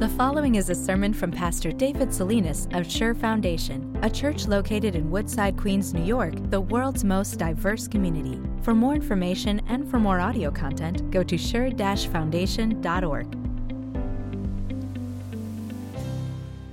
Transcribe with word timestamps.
The 0.00 0.08
following 0.08 0.54
is 0.54 0.70
a 0.70 0.74
sermon 0.74 1.12
from 1.12 1.30
Pastor 1.30 1.70
David 1.72 2.14
Salinas 2.14 2.66
of 2.72 2.90
Sure 2.90 3.14
Foundation, 3.14 3.94
a 4.00 4.08
church 4.08 4.46
located 4.48 4.94
in 4.94 5.10
Woodside, 5.10 5.58
Queens, 5.58 5.92
New 5.92 6.02
York, 6.02 6.32
the 6.48 6.62
world's 6.62 7.04
most 7.04 7.38
diverse 7.38 7.86
community. 7.86 8.40
For 8.62 8.74
more 8.74 8.94
information 8.94 9.60
and 9.68 9.86
for 9.90 9.98
more 9.98 10.18
audio 10.18 10.50
content, 10.50 11.10
go 11.10 11.22
to 11.22 11.36
sure-foundation.org. 11.36 13.26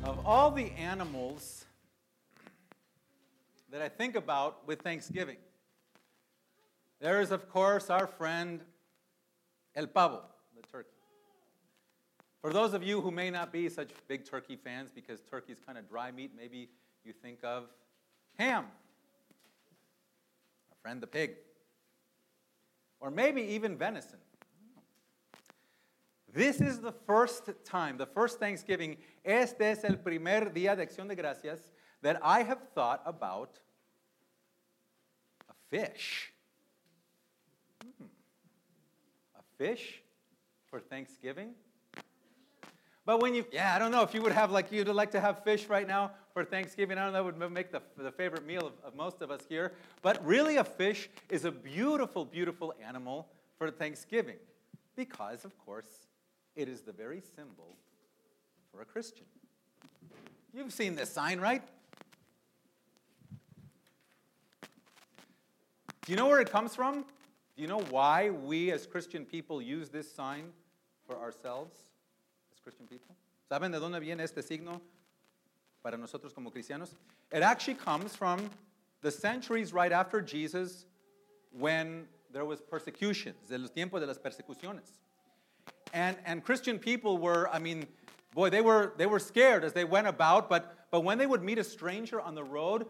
Of 0.05 0.25
all 0.25 0.49
the 0.49 0.71
animals 0.77 1.65
that 3.69 3.81
I 3.81 3.89
think 3.89 4.15
about 4.15 4.65
with 4.65 4.81
Thanksgiving, 4.83 5.35
there 7.01 7.19
is, 7.19 7.31
of 7.31 7.49
course, 7.49 7.89
our 7.89 8.07
friend 8.07 8.61
El 9.75 9.87
Pavo. 9.87 10.21
For 12.41 12.53
those 12.53 12.73
of 12.73 12.83
you 12.83 13.01
who 13.01 13.11
may 13.11 13.29
not 13.29 13.51
be 13.51 13.67
such 13.67 13.89
big 14.07 14.25
turkey 14.25 14.55
fans 14.55 14.91
because 14.93 15.21
turkey 15.21 15.53
is 15.53 15.59
kind 15.59 15.77
of 15.77 15.89
dry 15.89 16.11
meat, 16.11 16.31
maybe 16.37 16.69
you 17.03 17.13
think 17.13 17.39
of 17.43 17.65
ham, 18.37 18.65
our 20.69 20.77
friend 20.81 21.01
the 21.01 21.07
pig, 21.07 21.31
or 22.99 23.09
maybe 23.09 23.41
even 23.41 23.77
venison. 23.77 24.19
This 26.31 26.61
is 26.61 26.79
the 26.79 26.91
first 26.91 27.49
time, 27.65 27.97
the 27.97 28.05
first 28.05 28.39
Thanksgiving, 28.39 28.97
este 29.25 29.61
es 29.61 29.83
el 29.83 29.95
primer 29.95 30.53
día 30.53 30.75
de 30.75 30.85
acción 30.85 31.07
de 31.07 31.15
gracias, 31.15 31.71
that 32.03 32.19
I 32.23 32.43
have 32.43 32.59
thought 32.75 33.01
about 33.05 33.59
a 35.49 35.53
fish. 35.71 36.31
Hmm. 37.97 38.05
A 39.39 39.41
fish 39.57 40.03
for 40.69 40.79
Thanksgiving? 40.79 41.55
But 43.07 43.21
when 43.21 43.33
you, 43.33 43.45
yeah, 43.53 43.73
I 43.73 43.79
don't 43.79 43.91
know 43.91 44.03
if 44.03 44.13
you 44.13 44.21
would 44.21 44.33
have 44.33 44.51
like, 44.51 44.69
you'd 44.69 44.89
like 44.89 45.11
to 45.11 45.21
have 45.21 45.41
fish 45.45 45.67
right 45.69 45.87
now 45.87 46.11
for 46.33 46.43
Thanksgiving. 46.43 46.97
I 46.97 47.05
don't 47.05 47.13
know, 47.13 47.23
that 47.23 47.39
would 47.39 47.51
make 47.53 47.71
the, 47.71 47.81
the 47.95 48.11
favorite 48.11 48.45
meal 48.45 48.67
of, 48.67 48.73
of 48.83 48.95
most 48.95 49.21
of 49.21 49.31
us 49.31 49.39
here. 49.47 49.71
But 50.01 50.23
really, 50.25 50.57
a 50.57 50.63
fish 50.65 51.09
is 51.29 51.45
a 51.45 51.51
beautiful, 51.51 52.25
beautiful 52.25 52.73
animal 52.85 53.29
for 53.57 53.71
Thanksgiving 53.71 54.35
because, 54.97 55.45
of 55.45 55.57
course, 55.57 55.87
it 56.57 56.67
is 56.67 56.81
the 56.81 56.91
very 56.91 57.21
symbol 57.33 57.77
for 58.73 58.81
a 58.81 58.85
Christian. 58.85 59.25
You've 60.53 60.73
seen 60.73 60.95
this 60.95 61.09
sign, 61.09 61.39
right? 61.39 61.63
Do 66.05 66.11
you 66.11 66.17
know 66.17 66.27
where 66.27 66.41
it 66.41 66.51
comes 66.51 66.75
from? 66.75 67.05
Do 67.55 67.61
you 67.61 67.67
know 67.69 67.83
why 67.89 68.31
we 68.31 68.69
as 68.73 68.85
Christian 68.85 69.23
people 69.23 69.61
use 69.61 69.87
this 69.87 70.11
sign 70.11 70.49
for 71.05 71.15
ourselves? 71.17 71.73
Christian 72.67 72.85
people? 72.85 73.15
¿Saben 73.49 73.71
de 73.71 73.79
dónde 73.79 74.01
viene 74.01 74.23
este 74.23 74.43
signo 74.43 74.81
para 75.81 75.95
nosotros 75.95 76.33
como 76.33 76.51
cristianos? 76.51 76.95
It 77.31 77.41
actually 77.41 77.75
comes 77.75 78.13
from 78.13 78.49
the 78.99 79.09
centuries 79.09 79.71
right 79.71 79.93
after 79.93 80.19
Jesus 80.19 80.85
when 81.57 82.09
there 82.33 82.43
was 82.43 82.59
persecutions, 82.59 83.37
de 83.47 83.57
los 83.57 83.69
tiempos 83.69 84.01
de 84.01 84.05
las 84.05 84.17
persecuciones. 84.17 84.99
And, 85.93 86.17
and 86.25 86.43
Christian 86.43 86.77
people 86.77 87.17
were, 87.17 87.49
I 87.53 87.59
mean, 87.59 87.87
boy, 88.33 88.49
they 88.49 88.59
were, 88.59 88.91
they 88.97 89.05
were 89.05 89.19
scared 89.19 89.63
as 89.63 89.71
they 89.71 89.85
went 89.85 90.07
about, 90.07 90.49
but, 90.49 90.89
but 90.91 91.05
when 91.05 91.17
they 91.17 91.25
would 91.25 91.41
meet 91.41 91.59
a 91.59 91.63
stranger 91.63 92.19
on 92.19 92.35
the 92.35 92.43
road, 92.43 92.87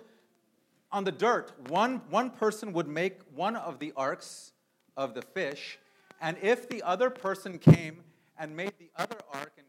on 0.92 1.04
the 1.04 1.12
dirt, 1.12 1.54
one, 1.70 2.02
one 2.10 2.32
person 2.32 2.74
would 2.74 2.88
make 2.88 3.20
one 3.36 3.56
of 3.56 3.78
the 3.78 3.94
arcs 3.96 4.54
of 4.96 5.14
the 5.14 5.22
fish, 5.22 5.78
and 6.20 6.36
if 6.42 6.68
the 6.68 6.82
other 6.82 7.12
person 7.12 7.60
came 7.60 8.02
and 8.40 8.56
made 8.56 8.74
the 8.80 8.90
other 8.96 9.18
arc 9.34 9.54
and 9.58 9.67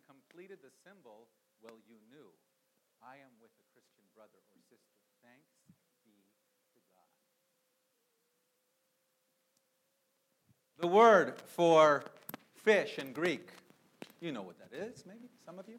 completed 0.48 0.64
the 0.64 0.88
symbol, 0.88 1.28
well, 1.62 1.76
you 1.86 1.96
knew 2.10 2.26
I 3.02 3.16
am 3.16 3.32
with 3.40 3.50
a 3.58 3.64
Christian 3.72 4.04
brother 4.14 4.38
or 4.50 4.60
sister. 4.62 4.96
Thanks 5.22 5.50
be 6.04 6.12
to 6.72 6.80
God. 6.94 7.04
The 10.80 10.86
word 10.86 11.34
for 11.46 12.04
fish 12.54 12.98
in 12.98 13.12
Greek, 13.12 13.50
you 14.20 14.32
know 14.32 14.42
what 14.42 14.56
that 14.58 14.74
is, 14.76 15.04
maybe 15.06 15.28
some 15.44 15.58
of 15.58 15.68
you. 15.68 15.78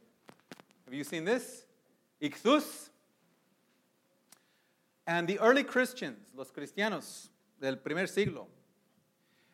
Have 0.85 0.93
you 0.93 1.03
seen 1.03 1.25
this? 1.25 1.65
Ichthus. 2.21 2.89
And 5.07 5.27
the 5.27 5.39
early 5.39 5.63
Christians, 5.63 6.19
los 6.35 6.51
cristianos 6.51 7.29
del 7.59 7.77
primer 7.77 8.07
siglo, 8.07 8.47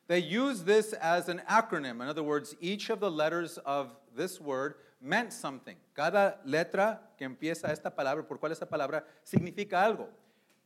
they 0.07 0.19
use 0.19 0.63
this 0.63 0.93
as 0.93 1.29
an 1.29 1.41
acronym. 1.49 2.01
In 2.01 2.07
other 2.09 2.23
words, 2.23 2.53
each 2.59 2.89
of 2.89 2.99
the 2.99 3.09
letters 3.09 3.57
of 3.59 3.95
this 4.13 4.41
word 4.41 4.75
meant 5.05 5.31
something. 5.31 5.75
Cada 5.93 6.39
letra 6.45 6.99
que 7.17 7.25
empieza 7.25 7.69
esta 7.69 7.89
palabra, 7.89 8.27
por 8.27 8.39
cuál 8.39 8.51
esta 8.51 8.65
palabra, 8.65 9.03
significa 9.23 9.83
algo. 9.83 10.07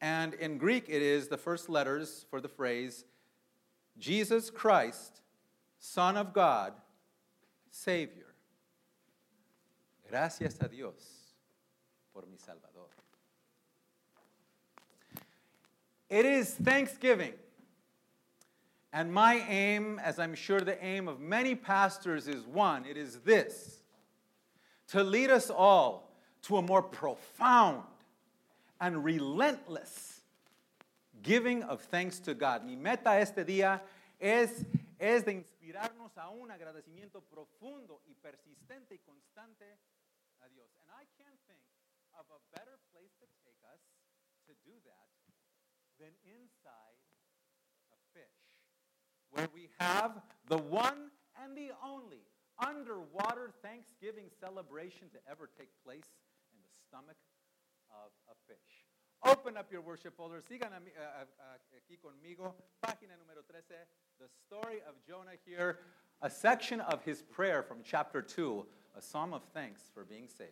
And 0.02 0.34
in 0.36 0.58
Greek, 0.58 0.86
it 0.88 1.02
is 1.02 1.28
the 1.28 1.38
first 1.38 1.70
letters 1.70 2.26
for 2.30 2.40
the 2.40 2.48
phrase 2.48 3.04
Jesus 3.98 4.50
Christ, 4.50 5.22
Son 5.78 6.16
of 6.16 6.34
God, 6.34 6.74
Savior. 7.70 8.34
Gracias 10.10 10.58
a 10.62 10.70
Dios 10.70 11.36
por 12.14 12.24
mi 12.32 12.38
Salvador. 12.38 12.88
It 16.10 16.26
is 16.26 16.56
Thanksgiving. 16.56 17.34
And 18.92 19.14
my 19.14 19.36
aim, 19.48 20.00
as 20.04 20.18
I'm 20.18 20.34
sure 20.34 20.62
the 20.62 20.84
aim 20.84 21.08
of 21.08 21.20
many 21.20 21.54
pastors 21.54 22.28
is 22.28 22.48
one 22.48 22.86
it 22.86 22.98
is 22.98 23.20
this 23.20 23.79
to 24.90 25.04
lead 25.04 25.30
us 25.30 25.50
all 25.50 26.10
to 26.44 26.58
a 26.58 26.62
more 26.62 26.82
profound 26.82 27.84
and 28.80 29.04
relentless 29.04 30.22
giving 31.22 31.64
of 31.64 31.82
thanks 31.82 32.20
to 32.20 32.34
God. 32.34 32.66
Mi 32.66 32.76
meta 32.76 33.20
este 33.20 33.46
día 33.46 33.82
es, 34.20 34.66
es 35.00 35.24
de 35.24 35.34
inspirarnos 35.34 36.18
a 36.18 36.30
un 36.30 36.50
agradecimiento 36.50 37.22
profundo 37.22 38.02
y 38.08 38.16
persistente 38.16 38.96
y 38.96 39.00
constante 39.06 39.66
a 40.42 40.50
Dios. 40.50 40.70
And 40.82 40.90
I 40.96 41.06
can't 41.22 41.40
think 41.48 41.62
of 42.18 42.26
a 42.32 42.40
better 42.58 42.80
place 42.92 43.14
to 43.20 43.28
take 43.44 43.60
us 43.72 43.82
to 44.48 44.54
do 44.66 44.74
that 44.86 45.10
than 46.00 46.16
inside 46.24 46.98
a 47.92 47.98
fish, 48.14 48.40
where 49.32 49.50
we 49.54 49.70
have 49.78 50.22
the 50.48 50.58
one 50.58 51.12
and 51.44 51.56
the 51.56 51.72
only 51.84 52.24
underwater 52.60 53.52
Thanksgiving 53.62 54.26
celebration 54.40 55.10
to 55.10 55.20
ever 55.30 55.50
take 55.58 55.70
place 55.84 56.08
in 56.54 56.60
the 56.62 56.72
stomach 56.88 57.18
of 57.92 58.12
a 58.30 58.36
fish. 58.48 58.86
Open 59.26 59.58
up 59.58 59.72
your 59.72 59.82
worship 59.82 60.16
folder. 60.16 60.42
Sigan 60.42 60.72
eh, 60.72 60.92
eh, 60.96 61.24
eh, 61.24 61.78
aquí 61.78 61.98
conmigo. 62.00 62.54
Página 62.82 63.18
número 63.20 63.44
13. 63.48 63.76
The 64.20 64.30
story 64.46 64.80
of 64.88 64.96
Jonah 65.08 65.38
here. 65.46 65.80
A 66.22 66.30
section 66.30 66.80
of 66.82 67.04
his 67.04 67.22
prayer 67.22 67.64
from 67.64 67.80
chapter 67.84 68.22
2. 68.22 68.66
A 68.98 69.02
psalm 69.02 69.34
of 69.34 69.44
thanks 69.54 69.84
for 69.94 70.04
being 70.04 70.28
saved. 70.28 70.50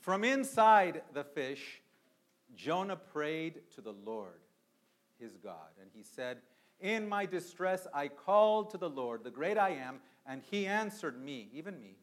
From 0.00 0.22
inside 0.22 1.02
the 1.12 1.24
fish, 1.24 1.82
Jonah 2.54 2.96
prayed 2.96 3.60
to 3.74 3.80
the 3.80 3.92
Lord, 3.92 4.40
his 5.18 5.36
God. 5.36 5.70
And 5.80 5.90
he 5.92 6.02
said, 6.02 6.38
in 6.80 7.08
my 7.08 7.26
distress, 7.26 7.86
I 7.92 8.08
called 8.08 8.70
to 8.70 8.78
the 8.78 8.88
Lord, 8.88 9.24
the 9.24 9.30
great 9.30 9.58
I 9.58 9.70
am, 9.70 10.00
and 10.28 10.42
he 10.50 10.66
answered 10.66 11.20
me, 11.22 11.48
even 11.52 11.80
me. 11.80 11.96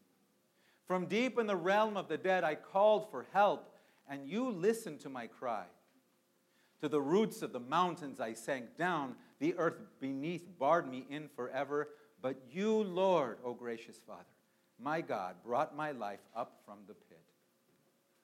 From 0.87 1.05
deep 1.05 1.39
in 1.39 1.47
the 1.47 1.55
realm 1.55 1.95
of 1.95 2.07
the 2.07 2.17
dead, 2.17 2.43
I 2.43 2.55
called 2.55 3.09
for 3.09 3.25
help, 3.31 3.73
and 4.09 4.27
you 4.27 4.49
listened 4.49 4.99
to 5.01 5.09
my 5.09 5.27
cry. 5.27 5.65
To 6.81 6.89
the 6.89 7.01
roots 7.01 7.41
of 7.41 7.53
the 7.53 7.59
mountains 7.59 8.19
I 8.19 8.33
sank 8.33 8.77
down. 8.77 9.15
The 9.39 9.55
earth 9.57 9.79
beneath 9.99 10.47
barred 10.59 10.89
me 10.89 11.05
in 11.09 11.29
forever. 11.35 11.89
But 12.21 12.37
you, 12.51 12.83
Lord, 12.83 13.37
O 13.43 13.53
gracious 13.53 13.99
Father, 14.05 14.23
my 14.79 15.01
God, 15.01 15.35
brought 15.43 15.75
my 15.75 15.91
life 15.91 16.19
up 16.35 16.59
from 16.65 16.79
the 16.87 16.93
pit. 16.93 17.23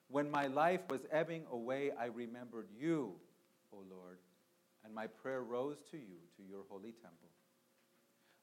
When 0.08 0.30
my 0.30 0.48
life 0.48 0.82
was 0.90 1.00
ebbing 1.10 1.44
away, 1.50 1.92
I 1.98 2.06
remembered 2.06 2.68
you, 2.78 3.14
O 3.72 3.78
Lord 3.90 4.18
and 4.84 4.94
my 4.94 5.06
prayer 5.06 5.42
rose 5.42 5.78
to 5.90 5.96
you, 5.96 6.18
to 6.36 6.42
your 6.42 6.64
holy 6.68 6.92
temple. 6.92 7.31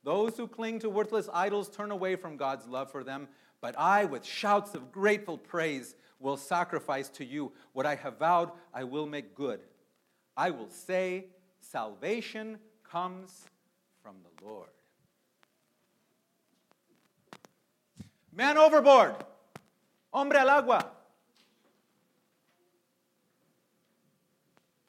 Those 0.03 0.37
who 0.37 0.47
cling 0.47 0.79
to 0.79 0.89
worthless 0.89 1.29
idols 1.33 1.69
turn 1.69 1.91
away 1.91 2.15
from 2.15 2.37
God's 2.37 2.67
love 2.67 2.91
for 2.91 3.03
them, 3.03 3.27
but 3.61 3.77
I, 3.77 4.05
with 4.05 4.25
shouts 4.25 4.73
of 4.73 4.91
grateful 4.91 5.37
praise, 5.37 5.95
will 6.19 6.37
sacrifice 6.37 7.09
to 7.09 7.25
you 7.25 7.51
what 7.73 7.85
I 7.85 7.95
have 7.95 8.17
vowed 8.17 8.51
I 8.73 8.83
will 8.83 9.05
make 9.05 9.35
good. 9.35 9.61
I 10.35 10.51
will 10.51 10.69
say, 10.69 11.25
Salvation 11.59 12.57
comes 12.89 13.45
from 14.01 14.15
the 14.23 14.45
Lord. 14.45 14.69
Man 18.33 18.57
overboard, 18.57 19.15
hombre 20.13 20.39
al 20.39 20.49
agua. 20.49 20.85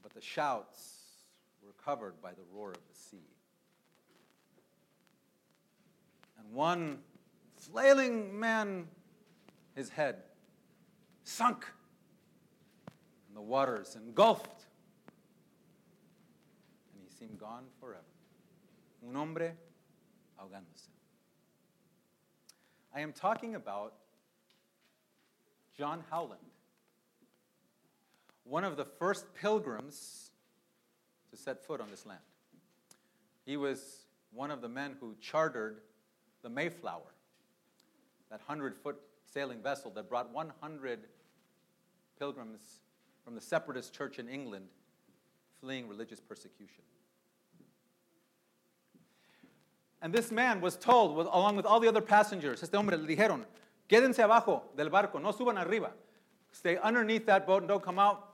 But 0.03 0.15
the 0.15 0.21
shouts 0.21 1.01
were 1.63 1.73
covered 1.85 2.23
by 2.23 2.31
the 2.31 2.45
roar 2.53 2.71
of 2.71 2.77
the 2.77 2.95
sea. 2.95 3.19
And 6.25 6.39
one 6.53 6.99
flailing 7.57 8.39
man, 8.39 8.87
his 9.75 9.89
head 9.91 10.17
sunk 11.25 11.65
in 13.29 13.35
the 13.35 13.41
waters, 13.41 13.97
engulfed, 13.97 14.65
and 16.93 17.03
he 17.03 17.11
seemed 17.17 17.39
gone 17.39 17.65
forever. 17.81 18.03
Un 19.07 19.15
hombre 19.15 19.53
ahogándose. 20.39 20.89
I 22.95 23.01
am 23.01 23.13
talking 23.13 23.55
about 23.55 23.95
John 25.79 26.03
Howland, 26.11 26.41
one 28.45 28.65
of 28.65 28.77
the 28.77 28.85
first 28.85 29.33
pilgrims 29.35 30.33
to 31.31 31.37
set 31.37 31.65
foot 31.65 31.81
on 31.81 31.89
this 31.91 32.05
land. 32.05 32.21
He 33.47 33.57
was 33.57 34.07
one 34.33 34.51
of 34.51 34.61
the 34.61 34.69
men 34.69 34.97
who 35.01 35.15
chartered 35.21 35.81
the 36.43 36.49
Mayflower, 36.49 37.15
that 38.31 38.41
100 38.47 38.77
foot 38.77 38.97
sailing 39.25 39.63
vessel 39.63 39.91
that 39.93 40.09
brought 40.09 40.33
100 40.33 41.01
pilgrims 42.19 42.81
from 43.25 43.35
the 43.35 43.41
separatist 43.41 43.95
church 43.95 44.19
in 44.19 44.29
England 44.29 44.67
fleeing 45.61 45.89
religious 45.89 46.21
persecution. 46.21 46.83
And 50.03 50.13
this 50.13 50.31
man 50.31 50.61
was 50.61 50.77
told, 50.77 51.27
along 51.27 51.57
with 51.57 51.67
all 51.67 51.79
the 51.79 51.89
other 51.89 52.01
passengers, 52.01 52.63
este 52.63 52.75
hombre 52.75 52.97
le 52.97 53.07
dijeron, 53.07 53.45
quédense 53.89 54.19
abajo 54.19 54.63
del 54.77 54.89
barco, 54.89 55.21
no 55.21 55.33
suban 55.33 55.63
arriba. 55.65 55.91
Stay 56.53 56.79
underneath 56.79 57.27
that 57.27 57.47
boat 57.47 57.63
and 57.63 57.69
don't 57.69 57.83
come 57.83 57.99
out. 57.99 58.29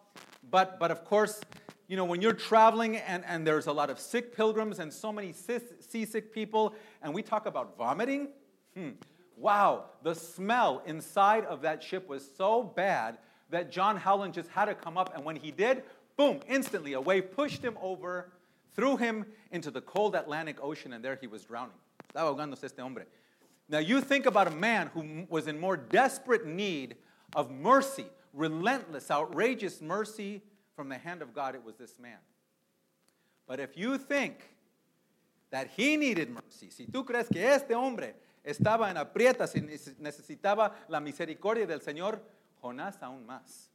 But, 0.48 0.78
but 0.78 0.90
of 0.90 1.04
course, 1.04 1.40
you 1.88 1.96
know, 1.96 2.04
when 2.04 2.20
you're 2.20 2.32
traveling 2.32 2.96
and, 2.96 3.24
and 3.26 3.46
there's 3.46 3.66
a 3.66 3.72
lot 3.72 3.90
of 3.90 3.98
sick 3.98 4.34
pilgrims 4.36 4.78
and 4.78 4.92
so 4.92 5.12
many 5.12 5.32
seasick 5.32 6.32
people, 6.32 6.74
and 7.02 7.14
we 7.14 7.22
talk 7.22 7.46
about 7.46 7.76
vomiting, 7.76 8.28
hmm, 8.74 8.90
wow, 9.36 9.84
the 10.02 10.14
smell 10.14 10.82
inside 10.86 11.44
of 11.44 11.62
that 11.62 11.82
ship 11.82 12.08
was 12.08 12.28
so 12.36 12.62
bad 12.62 13.18
that 13.50 13.70
John 13.70 13.96
Howland 13.96 14.34
just 14.34 14.50
had 14.50 14.64
to 14.64 14.74
come 14.74 14.98
up. 14.98 15.14
And 15.14 15.24
when 15.24 15.36
he 15.36 15.50
did, 15.50 15.84
boom, 16.16 16.40
instantly 16.48 16.94
a 16.94 17.00
wave 17.00 17.30
pushed 17.34 17.62
him 17.62 17.76
over 17.80 18.32
threw 18.76 18.96
him 18.96 19.24
into 19.50 19.70
the 19.70 19.80
cold 19.80 20.14
Atlantic 20.14 20.62
Ocean, 20.62 20.92
and 20.92 21.02
there 21.02 21.18
he 21.20 21.26
was 21.26 21.44
drowning. 21.44 21.74
Estaba 22.14 22.36
ahogándose 22.36 22.64
este 22.64 22.78
hombre. 22.78 23.06
Now, 23.68 23.78
you 23.78 24.00
think 24.00 24.26
about 24.26 24.46
a 24.46 24.50
man 24.50 24.90
who 24.92 25.26
was 25.28 25.48
in 25.48 25.58
more 25.58 25.76
desperate 25.76 26.46
need 26.46 26.96
of 27.34 27.50
mercy, 27.50 28.06
relentless, 28.32 29.10
outrageous 29.10 29.80
mercy 29.80 30.42
from 30.76 30.90
the 30.90 30.98
hand 30.98 31.22
of 31.22 31.34
God, 31.34 31.54
it 31.54 31.64
was 31.64 31.74
this 31.76 31.94
man. 31.98 32.18
But 33.48 33.58
if 33.58 33.76
you 33.76 33.96
think 33.96 34.40
that 35.50 35.70
he 35.76 35.96
needed 35.96 36.30
mercy, 36.30 36.70
si 36.70 36.86
tú 36.86 37.04
crees 37.04 37.28
que 37.28 37.42
este 37.42 37.72
hombre 37.72 38.14
estaba 38.44 38.90
en 38.90 38.96
aprietas 38.96 39.54
y 39.54 39.60
necesitaba 40.00 40.72
la 40.88 41.00
misericordia 41.00 41.66
del 41.66 41.80
Señor, 41.80 42.20
Jonás 42.62 42.98
aún 43.00 43.24
más. 43.26 43.68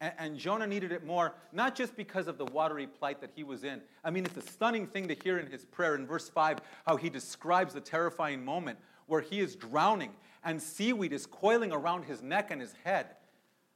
And, 0.00 0.12
and, 0.18 0.36
Jonah 0.36 0.66
needed 0.66 0.90
it 0.90 1.04
more, 1.04 1.32
not 1.52 1.76
just 1.76 1.94
because 1.96 2.26
of 2.26 2.36
the 2.36 2.46
watery 2.46 2.88
plight 2.88 3.20
that 3.20 3.30
he 3.36 3.44
was 3.44 3.62
in. 3.62 3.80
I 4.02 4.10
mean, 4.10 4.24
it's 4.26 4.36
a 4.36 4.42
stunning 4.42 4.88
thing 4.88 5.06
to 5.06 5.14
hear 5.14 5.38
in 5.38 5.46
his 5.46 5.64
prayer 5.64 5.94
in 5.94 6.08
verse 6.08 6.28
5 6.28 6.58
how 6.84 6.96
he 6.96 7.08
describes 7.08 7.72
the 7.72 7.80
terrifying 7.80 8.44
moment 8.44 8.78
where 9.06 9.20
he 9.20 9.38
is 9.38 9.54
drowning 9.54 10.10
and 10.42 10.60
seaweed 10.60 11.12
is 11.12 11.24
coiling 11.24 11.70
around 11.70 12.04
his 12.04 12.20
neck 12.20 12.50
and 12.50 12.60
his 12.60 12.74
head 12.82 13.14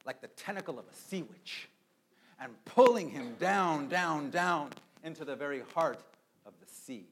like 0.05 0.21
the 0.21 0.27
tentacle 0.29 0.81
of 0.81 0.85
a 0.91 0.95
sea 0.95 1.23
witch 1.23 1.69
and 2.41 2.53
pulling 2.65 3.11
him 3.11 3.35
down, 3.39 3.89
down, 3.89 4.31
down 4.31 4.71
into 5.03 5.25
the 5.25 5.37
very 5.37 5.63
heart 5.75 6.01
of 6.45 6.53
the 6.61 6.67
sea. 6.67 7.07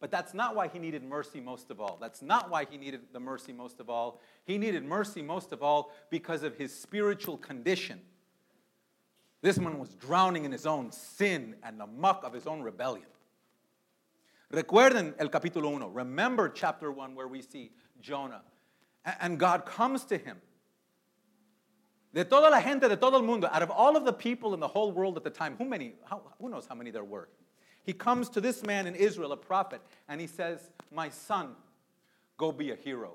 But 0.00 0.10
that's 0.10 0.34
not 0.34 0.54
why 0.54 0.68
he 0.68 0.78
needed 0.78 1.02
mercy 1.02 1.40
most 1.40 1.70
of 1.70 1.80
all. 1.80 1.96
That's 2.00 2.20
not 2.20 2.50
why 2.50 2.66
he 2.68 2.76
needed 2.76 3.00
the 3.12 3.20
mercy 3.20 3.52
most 3.52 3.80
of 3.80 3.88
all. 3.88 4.20
He 4.44 4.58
needed 4.58 4.84
mercy 4.84 5.22
most 5.22 5.52
of 5.52 5.62
all 5.62 5.92
because 6.10 6.42
of 6.42 6.56
his 6.56 6.78
spiritual 6.78 7.38
condition. 7.38 8.00
This 9.40 9.58
man 9.58 9.78
was 9.78 9.94
drowning 9.94 10.44
in 10.44 10.52
his 10.52 10.66
own 10.66 10.90
sin 10.90 11.56
and 11.62 11.78
the 11.78 11.86
muck 11.86 12.22
of 12.24 12.32
his 12.32 12.46
own 12.46 12.62
rebellion. 12.62 13.06
Recuerden 14.52 15.14
el 15.18 15.28
capítulo 15.28 15.72
1. 15.72 15.92
Remember 15.92 16.48
chapter 16.48 16.90
1 16.92 17.14
where 17.14 17.28
we 17.28 17.42
see 17.42 17.70
Jonah. 18.00 18.42
And 19.20 19.38
God 19.38 19.66
comes 19.66 20.04
to 20.06 20.18
him. 20.18 20.38
De 22.14 22.24
toda 22.24 22.48
la 22.48 22.60
gente, 22.60 22.88
de 22.88 22.96
todo 22.96 23.16
el 23.16 23.24
mundo, 23.24 23.48
out 23.52 23.62
of 23.62 23.70
all 23.70 23.96
of 23.96 24.04
the 24.04 24.12
people 24.12 24.54
in 24.54 24.60
the 24.60 24.68
whole 24.68 24.92
world 24.92 25.16
at 25.16 25.24
the 25.24 25.30
time, 25.30 25.56
who 25.58 25.64
many, 25.64 25.94
how, 26.04 26.22
who 26.40 26.48
knows 26.48 26.64
how 26.64 26.74
many 26.76 26.92
there 26.92 27.02
were? 27.02 27.28
He 27.82 27.92
comes 27.92 28.28
to 28.30 28.40
this 28.40 28.62
man 28.62 28.86
in 28.86 28.94
Israel, 28.94 29.32
a 29.32 29.36
prophet, 29.36 29.80
and 30.08 30.20
he 30.20 30.28
says, 30.28 30.70
My 30.92 31.08
son, 31.08 31.56
go 32.36 32.52
be 32.52 32.70
a 32.70 32.76
hero. 32.76 33.14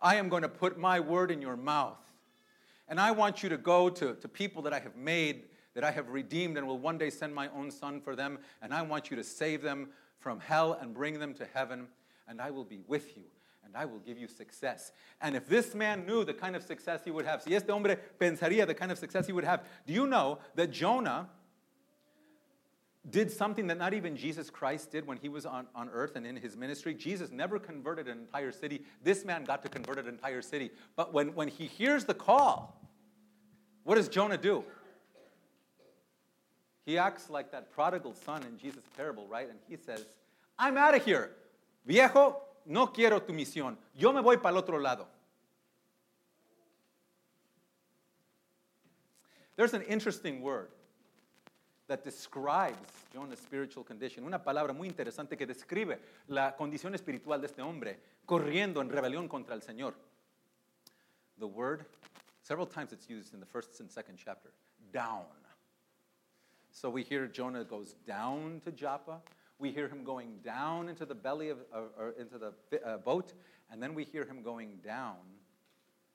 I 0.00 0.16
am 0.16 0.30
going 0.30 0.42
to 0.42 0.48
put 0.48 0.78
my 0.78 0.98
word 0.98 1.30
in 1.30 1.42
your 1.42 1.58
mouth. 1.58 1.98
And 2.88 2.98
I 2.98 3.10
want 3.10 3.42
you 3.42 3.50
to 3.50 3.58
go 3.58 3.90
to, 3.90 4.14
to 4.14 4.28
people 4.28 4.62
that 4.62 4.72
I 4.72 4.78
have 4.78 4.96
made, 4.96 5.42
that 5.74 5.84
I 5.84 5.90
have 5.90 6.08
redeemed, 6.08 6.56
and 6.56 6.66
will 6.66 6.78
one 6.78 6.96
day 6.96 7.10
send 7.10 7.34
my 7.34 7.48
own 7.48 7.70
son 7.70 8.00
for 8.00 8.16
them. 8.16 8.38
And 8.62 8.72
I 8.72 8.80
want 8.80 9.10
you 9.10 9.16
to 9.16 9.24
save 9.24 9.60
them 9.60 9.90
from 10.20 10.40
hell 10.40 10.78
and 10.80 10.94
bring 10.94 11.18
them 11.18 11.34
to 11.34 11.46
heaven. 11.52 11.88
And 12.26 12.40
I 12.40 12.50
will 12.50 12.64
be 12.64 12.80
with 12.86 13.14
you. 13.16 13.24
And 13.66 13.76
I 13.76 13.84
will 13.84 13.98
give 13.98 14.16
you 14.16 14.28
success. 14.28 14.92
And 15.20 15.36
if 15.36 15.48
this 15.48 15.74
man 15.74 16.06
knew 16.06 16.24
the 16.24 16.32
kind 16.32 16.56
of 16.56 16.62
success 16.62 17.00
he 17.04 17.10
would 17.10 17.26
have, 17.26 17.42
si 17.42 17.54
este 17.54 17.68
hombre 17.68 17.98
pensaría 18.18 18.66
the 18.66 18.74
kind 18.74 18.92
of 18.92 18.98
success 18.98 19.26
he 19.26 19.32
would 19.32 19.44
have, 19.44 19.64
do 19.86 19.92
you 19.92 20.06
know 20.06 20.38
that 20.54 20.70
Jonah 20.70 21.28
did 23.10 23.30
something 23.30 23.66
that 23.68 23.78
not 23.78 23.94
even 23.94 24.16
Jesus 24.16 24.50
Christ 24.50 24.90
did 24.90 25.06
when 25.06 25.16
he 25.18 25.28
was 25.28 25.46
on, 25.46 25.66
on 25.74 25.88
earth 25.90 26.16
and 26.16 26.26
in 26.26 26.36
his 26.36 26.56
ministry. 26.56 26.92
Jesus 26.92 27.30
never 27.30 27.58
converted 27.58 28.08
an 28.08 28.18
entire 28.18 28.50
city. 28.50 28.82
This 29.02 29.24
man 29.24 29.44
got 29.44 29.62
to 29.62 29.68
convert 29.68 29.98
an 29.98 30.08
entire 30.08 30.42
city. 30.42 30.70
But 30.96 31.12
when, 31.12 31.34
when 31.34 31.48
he 31.48 31.66
hears 31.66 32.04
the 32.04 32.14
call, 32.14 32.80
what 33.84 33.94
does 33.94 34.08
Jonah 34.08 34.38
do? 34.38 34.64
He 36.84 36.98
acts 36.98 37.30
like 37.30 37.52
that 37.52 37.70
prodigal 37.70 38.14
son 38.14 38.42
in 38.42 38.58
Jesus' 38.58 38.84
parable, 38.96 39.26
right? 39.28 39.48
And 39.48 39.58
he 39.68 39.76
says, 39.76 40.04
I'm 40.58 40.76
out 40.76 40.94
of 40.94 41.04
here. 41.04 41.32
Viejo, 41.84 42.38
no 42.66 42.92
quiero 42.92 43.22
tu 43.22 43.32
misión. 43.32 43.78
Yo 43.94 44.12
me 44.12 44.20
voy 44.20 44.36
para 44.36 44.50
el 44.50 44.56
otro 44.56 44.78
lado. 44.78 45.08
There's 49.56 49.72
an 49.72 49.82
interesting 49.82 50.42
word 50.42 50.68
that 51.88 52.04
describes 52.04 52.76
Jonah's 53.14 53.38
spiritual 53.38 53.84
condition. 53.84 54.24
Una 54.24 54.42
palabra 54.42 54.74
muy 54.74 54.88
interesante 54.88 55.36
que 55.36 55.46
describe 55.46 55.98
la 56.28 56.54
condición 56.56 56.94
espiritual 56.94 57.40
de 57.40 57.46
este 57.46 57.62
hombre 57.62 57.98
corriendo 58.26 58.82
en 58.82 58.90
rebelión 58.90 59.28
contra 59.28 59.54
el 59.54 59.62
Señor. 59.62 59.94
The 61.38 61.46
word, 61.46 61.86
several 62.42 62.66
times 62.66 62.92
it's 62.92 63.08
used 63.08 63.32
in 63.34 63.40
the 63.40 63.46
first 63.46 63.80
and 63.80 63.90
second 63.90 64.18
chapter, 64.22 64.50
down. 64.92 65.24
So 66.70 66.90
we 66.90 67.02
hear 67.02 67.26
Jonah 67.26 67.64
goes 67.64 67.94
down 68.06 68.60
to 68.64 68.72
Joppa. 68.72 69.22
We 69.58 69.70
hear 69.70 69.88
him 69.88 70.04
going 70.04 70.38
down 70.44 70.88
into 70.88 71.06
the 71.06 71.14
belly 71.14 71.48
of, 71.48 71.58
or, 71.72 71.88
or 71.98 72.14
into 72.18 72.38
the 72.38 72.52
uh, 72.84 72.98
boat, 72.98 73.32
and 73.70 73.82
then 73.82 73.94
we 73.94 74.04
hear 74.04 74.24
him 74.24 74.42
going 74.42 74.78
down 74.84 75.16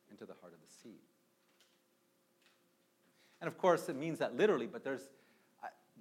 into 0.09 0.25
the 0.25 0.33
heart 0.41 0.53
of 0.53 0.59
the 0.61 0.73
sea. 0.83 0.99
And 3.39 3.47
of 3.47 3.57
course, 3.57 3.89
it 3.89 3.95
means 3.95 4.19
that 4.19 4.35
literally, 4.37 4.67
but 4.67 4.83
there's 4.83 5.09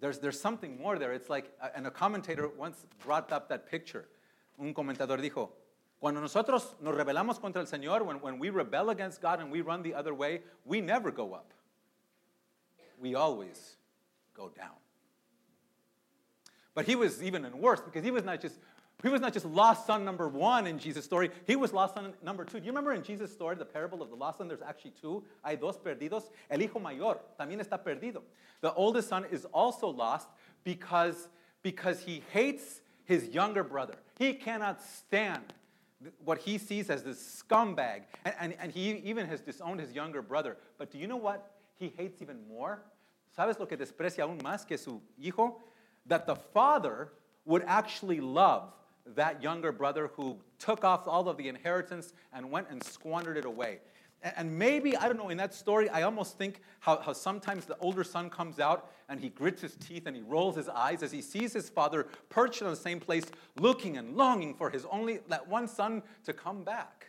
there's, 0.00 0.18
there's 0.18 0.40
something 0.40 0.78
more 0.78 0.99
there. 0.99 1.12
It's 1.12 1.28
like, 1.28 1.52
uh, 1.62 1.68
and 1.75 1.87
a 1.87 1.90
commentator 1.90 2.49
once 2.49 2.87
brought 3.04 3.30
up 3.32 3.49
that 3.50 3.70
picture. 3.70 4.09
Un 4.59 4.73
comentador 4.75 5.20
dijo, 5.20 5.50
cuando 6.00 6.20
nosotros 6.20 6.75
nos 6.80 6.94
rebelamos 6.94 7.38
contra 7.38 7.61
el 7.61 7.66
Señor, 7.66 8.04
when, 8.04 8.16
when 8.20 8.38
we 8.38 8.49
rebel 8.49 8.90
against 8.90 9.20
God 9.20 9.40
and 9.40 9.52
we 9.52 9.61
run 9.61 9.82
the 9.82 9.94
other 9.94 10.14
way, 10.14 10.40
we 10.64 10.80
never 10.80 11.11
go 11.11 11.35
up. 11.35 11.52
We 12.99 13.14
always 13.14 13.76
go 14.35 14.49
down. 14.49 14.76
But 16.74 16.86
he 16.86 16.94
was 16.94 17.22
even 17.22 17.46
worse 17.60 17.80
because 17.80 18.04
he 18.04 18.10
was 18.10 18.24
not 18.24 18.40
just 18.40 18.58
he 19.02 19.08
was 19.08 19.20
not 19.20 19.32
just 19.32 19.46
lost 19.46 19.86
son 19.86 20.04
number 20.04 20.28
one 20.28 20.66
in 20.66 20.78
Jesus' 20.78 21.04
story, 21.04 21.30
he 21.46 21.56
was 21.56 21.72
lost 21.72 21.94
son 21.94 22.12
number 22.22 22.44
two. 22.44 22.60
Do 22.60 22.66
you 22.66 22.70
remember 22.70 22.92
in 22.92 23.02
Jesus' 23.02 23.32
story, 23.32 23.56
the 23.56 23.64
parable 23.64 24.02
of 24.02 24.10
the 24.10 24.16
lost 24.16 24.38
son? 24.38 24.48
There's 24.48 24.62
actually 24.62 24.92
two. 25.00 25.24
Hay 25.44 25.56
dos 25.56 25.78
perdidos. 25.78 26.24
El 26.50 26.58
hijo 26.58 26.78
mayor 26.78 27.18
también 27.38 27.60
está 27.60 27.82
perdido. 27.82 28.22
The 28.60 28.74
oldest 28.74 29.08
son 29.08 29.24
is 29.30 29.46
also 29.46 29.88
lost 29.88 30.28
because, 30.64 31.28
because 31.62 32.00
he 32.00 32.22
hates 32.32 32.82
his 33.04 33.28
younger 33.28 33.64
brother. 33.64 33.94
He 34.18 34.34
cannot 34.34 34.82
stand 34.82 35.54
what 36.24 36.38
he 36.38 36.58
sees 36.58 36.90
as 36.90 37.02
this 37.02 37.42
scumbag. 37.42 38.02
And, 38.24 38.34
and, 38.38 38.54
and 38.60 38.72
he 38.72 38.92
even 39.04 39.26
has 39.26 39.40
disowned 39.40 39.80
his 39.80 39.92
younger 39.92 40.22
brother. 40.22 40.58
But 40.78 40.90
do 40.90 40.98
you 40.98 41.06
know 41.06 41.16
what 41.16 41.52
he 41.78 41.92
hates 41.96 42.20
even 42.20 42.36
more? 42.48 42.82
¿Sabes 43.36 43.58
lo 43.58 43.66
que 43.66 43.76
desprecia 43.76 44.24
aún 44.24 44.38
más 44.42 44.66
que 44.66 44.76
su 44.76 45.00
hijo? 45.18 45.62
That 46.07 46.26
the 46.26 46.37
father 46.37 47.12
would 47.45 47.62
actually 47.66 48.21
love 48.21 48.73
that 49.14 49.42
younger 49.42 49.73
brother 49.73 50.11
who 50.14 50.37
took 50.59 50.85
off 50.85 51.09
all 51.09 51.28
of 51.28 51.37
the 51.37 51.49
inheritance 51.49 52.12
and 52.33 52.50
went 52.50 52.69
and 52.71 52.83
squandered 52.83 53.37
it 53.37 53.45
away. 53.45 53.78
And 54.23 54.59
maybe, 54.59 54.97
I 54.97 55.09
don't 55.09 55.16
know, 55.16 55.30
in 55.30 55.38
that 55.38 55.54
story, 55.54 55.88
I 55.88 56.02
almost 56.02 56.37
think 56.37 56.61
how, 56.80 56.99
how 56.99 57.14
sometimes 57.14 57.64
the 57.64 57.78
older 57.78 58.04
son 58.04 58.28
comes 58.28 58.61
out 58.61 58.90
and 59.09 59.19
he 59.19 59.30
grits 59.30 59.62
his 59.62 59.76
teeth 59.76 60.07
and 60.07 60.14
he 60.14 60.23
rolls 60.23 60.57
his 60.57 60.69
eyes 60.69 61.02
as 61.02 61.11
he 61.11 61.23
sees 61.23 61.54
his 61.54 61.71
father 61.71 62.07
perched 62.28 62.61
in 62.61 62.69
the 62.69 62.76
same 62.76 63.00
place, 63.00 63.25
looking 63.59 63.97
and 63.97 64.16
longing 64.16 64.54
for 64.54 64.69
his 64.69 64.85
only, 64.90 65.21
that 65.28 65.49
one 65.49 65.66
son 65.66 66.02
to 66.25 66.35
come 66.35 66.62
back. 66.64 67.07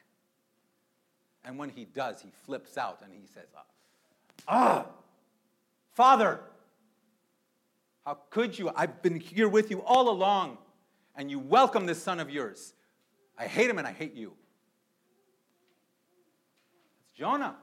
And 1.43 1.57
when 1.57 1.69
he 1.69 1.83
does, 1.83 2.21
he 2.21 2.31
flips 2.45 2.77
out 2.77 3.01
and 3.03 3.11
he 3.13 3.27
says, 3.33 3.47
Ah, 4.47 4.85
Father, 5.91 6.39
how 8.05 8.17
could 8.29 8.57
you? 8.57 8.71
I've 8.75 9.01
been 9.01 9.19
here 9.19 9.47
with 9.47 9.69
you 9.69 9.81
all 9.83 10.09
along, 10.09 10.57
and 11.15 11.29
you 11.29 11.39
welcome 11.39 11.85
this 11.85 12.01
son 12.01 12.19
of 12.19 12.29
yours. 12.29 12.73
I 13.37 13.45
hate 13.45 13.69
him 13.69 13.77
and 13.77 13.87
I 13.87 13.91
hate 13.91 14.15
you. 14.15 14.33
It's 17.03 17.17
Jonah. 17.17 17.55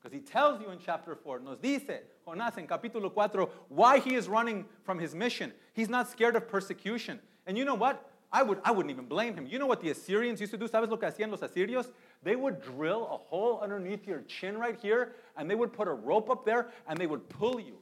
Because 0.00 0.12
he 0.12 0.20
tells 0.20 0.60
you 0.60 0.70
in 0.70 0.78
chapter 0.84 1.14
4, 1.14 1.40
nos 1.40 1.58
dice 1.58 2.00
Jonás 2.26 2.58
en 2.58 2.66
capítulo 2.66 3.12
4 3.12 3.48
why 3.68 4.00
he 4.00 4.16
is 4.16 4.28
running 4.28 4.64
from 4.82 4.98
his 4.98 5.14
mission. 5.14 5.52
He's 5.74 5.88
not 5.88 6.10
scared 6.10 6.34
of 6.34 6.48
persecution. 6.48 7.20
And 7.46 7.56
you 7.56 7.64
know 7.64 7.76
what? 7.76 8.08
I, 8.32 8.42
would, 8.42 8.60
I 8.64 8.72
wouldn't 8.72 8.90
even 8.90 9.04
blame 9.04 9.34
him. 9.34 9.46
You 9.46 9.58
know 9.58 9.66
what 9.66 9.80
the 9.80 9.90
Assyrians 9.90 10.40
used 10.40 10.52
to 10.52 10.58
do? 10.58 10.66
¿Sabes 10.66 10.88
lo 10.88 10.96
que 10.96 11.06
hacían 11.06 11.30
los 11.30 11.40
asirios? 11.40 11.92
They 12.22 12.34
would 12.34 12.62
drill 12.62 13.04
a 13.04 13.16
hole 13.16 13.60
underneath 13.62 14.06
your 14.06 14.22
chin 14.22 14.56
right 14.58 14.78
here, 14.80 15.14
and 15.36 15.48
they 15.50 15.54
would 15.54 15.72
put 15.72 15.86
a 15.86 15.92
rope 15.92 16.30
up 16.30 16.44
there, 16.44 16.68
and 16.88 16.98
they 16.98 17.06
would 17.06 17.28
pull 17.28 17.60
you 17.60 17.81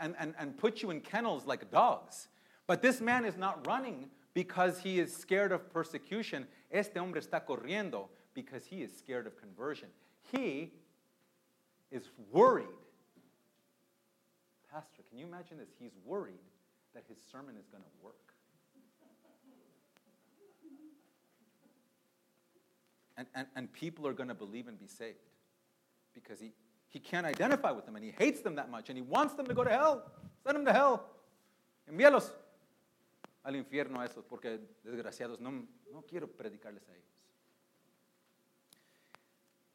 and, 0.00 0.14
and, 0.18 0.34
and 0.38 0.56
put 0.56 0.82
you 0.82 0.90
in 0.90 1.00
kennels 1.00 1.46
like 1.46 1.70
dogs. 1.70 2.28
But 2.66 2.82
this 2.82 3.00
man 3.00 3.24
is 3.24 3.36
not 3.36 3.66
running 3.66 4.10
because 4.34 4.78
he 4.78 5.00
is 5.00 5.14
scared 5.14 5.52
of 5.52 5.72
persecution. 5.72 6.46
Este 6.70 6.96
hombre 6.96 7.20
está 7.20 7.44
corriendo 7.44 8.08
because 8.34 8.64
he 8.64 8.82
is 8.82 8.96
scared 8.96 9.26
of 9.26 9.36
conversion. 9.36 9.88
He 10.32 10.72
is 11.90 12.10
worried. 12.30 12.66
Pastor, 14.72 15.02
can 15.08 15.18
you 15.18 15.26
imagine 15.26 15.58
this? 15.58 15.68
He's 15.78 15.96
worried 16.04 16.38
that 16.94 17.04
his 17.08 17.18
sermon 17.30 17.56
is 17.58 17.66
going 17.66 17.82
to 17.82 18.04
work. 18.04 18.14
And, 23.16 23.26
and, 23.34 23.46
and 23.54 23.72
people 23.72 24.06
are 24.06 24.14
going 24.14 24.28
to 24.28 24.34
believe 24.34 24.66
and 24.68 24.78
be 24.78 24.86
saved 24.86 25.18
because 26.14 26.40
he, 26.40 26.52
he 26.90 26.98
can't 26.98 27.24
identify 27.24 27.70
with 27.70 27.86
them 27.86 27.96
and 27.96 28.04
he 28.04 28.10
hates 28.10 28.42
them 28.42 28.56
that 28.56 28.70
much 28.70 28.88
and 28.90 28.98
he 28.98 29.02
wants 29.02 29.34
them 29.34 29.46
to 29.46 29.54
go 29.54 29.64
to 29.64 29.70
hell. 29.70 30.10
Send 30.44 30.56
them 30.56 30.64
to 30.66 30.72
hell. 30.72 31.06
Envíalos 31.90 32.30
al 33.44 33.54
infierno 33.54 34.00
a 34.00 34.06
esos, 34.06 34.24
porque 34.28 34.58
desgraciados 34.84 35.40
no, 35.40 35.50
no 35.92 36.02
quiero 36.02 36.26
predicarles 36.26 36.86
a 36.88 36.92
ellos. 36.92 37.10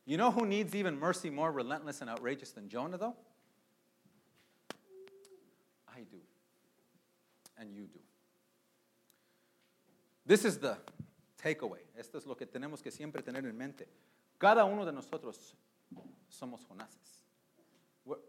You 0.05 0.17
know 0.17 0.29
who 0.29 0.45
needs 0.45 0.75
even 0.75 0.99
mercy 0.99 1.29
more 1.29 1.51
relentless 1.51 2.01
and 2.01 2.09
outrageous 2.09 2.51
than 2.51 2.69
Jonah, 2.69 2.97
though? 2.97 3.15
I 5.87 6.01
do. 6.01 6.19
And 7.57 7.73
you 7.73 7.87
do. 7.87 7.99
This 10.25 10.45
is 10.45 10.59
the 10.59 10.77
takeaway. 11.41 11.79
Esto 11.97 12.17
es 12.17 12.27
lo 12.27 12.35
que 12.35 12.45
tenemos 12.45 12.83
que 12.83 12.91
siempre 12.91 13.23
tener 13.23 13.45
en 13.45 13.57
mente. 13.57 13.87
Cada 14.37 14.65
uno 14.65 14.85
de 14.85 14.91
nosotros 14.91 15.55
somos 16.31 16.67
Jonases. 16.67 16.99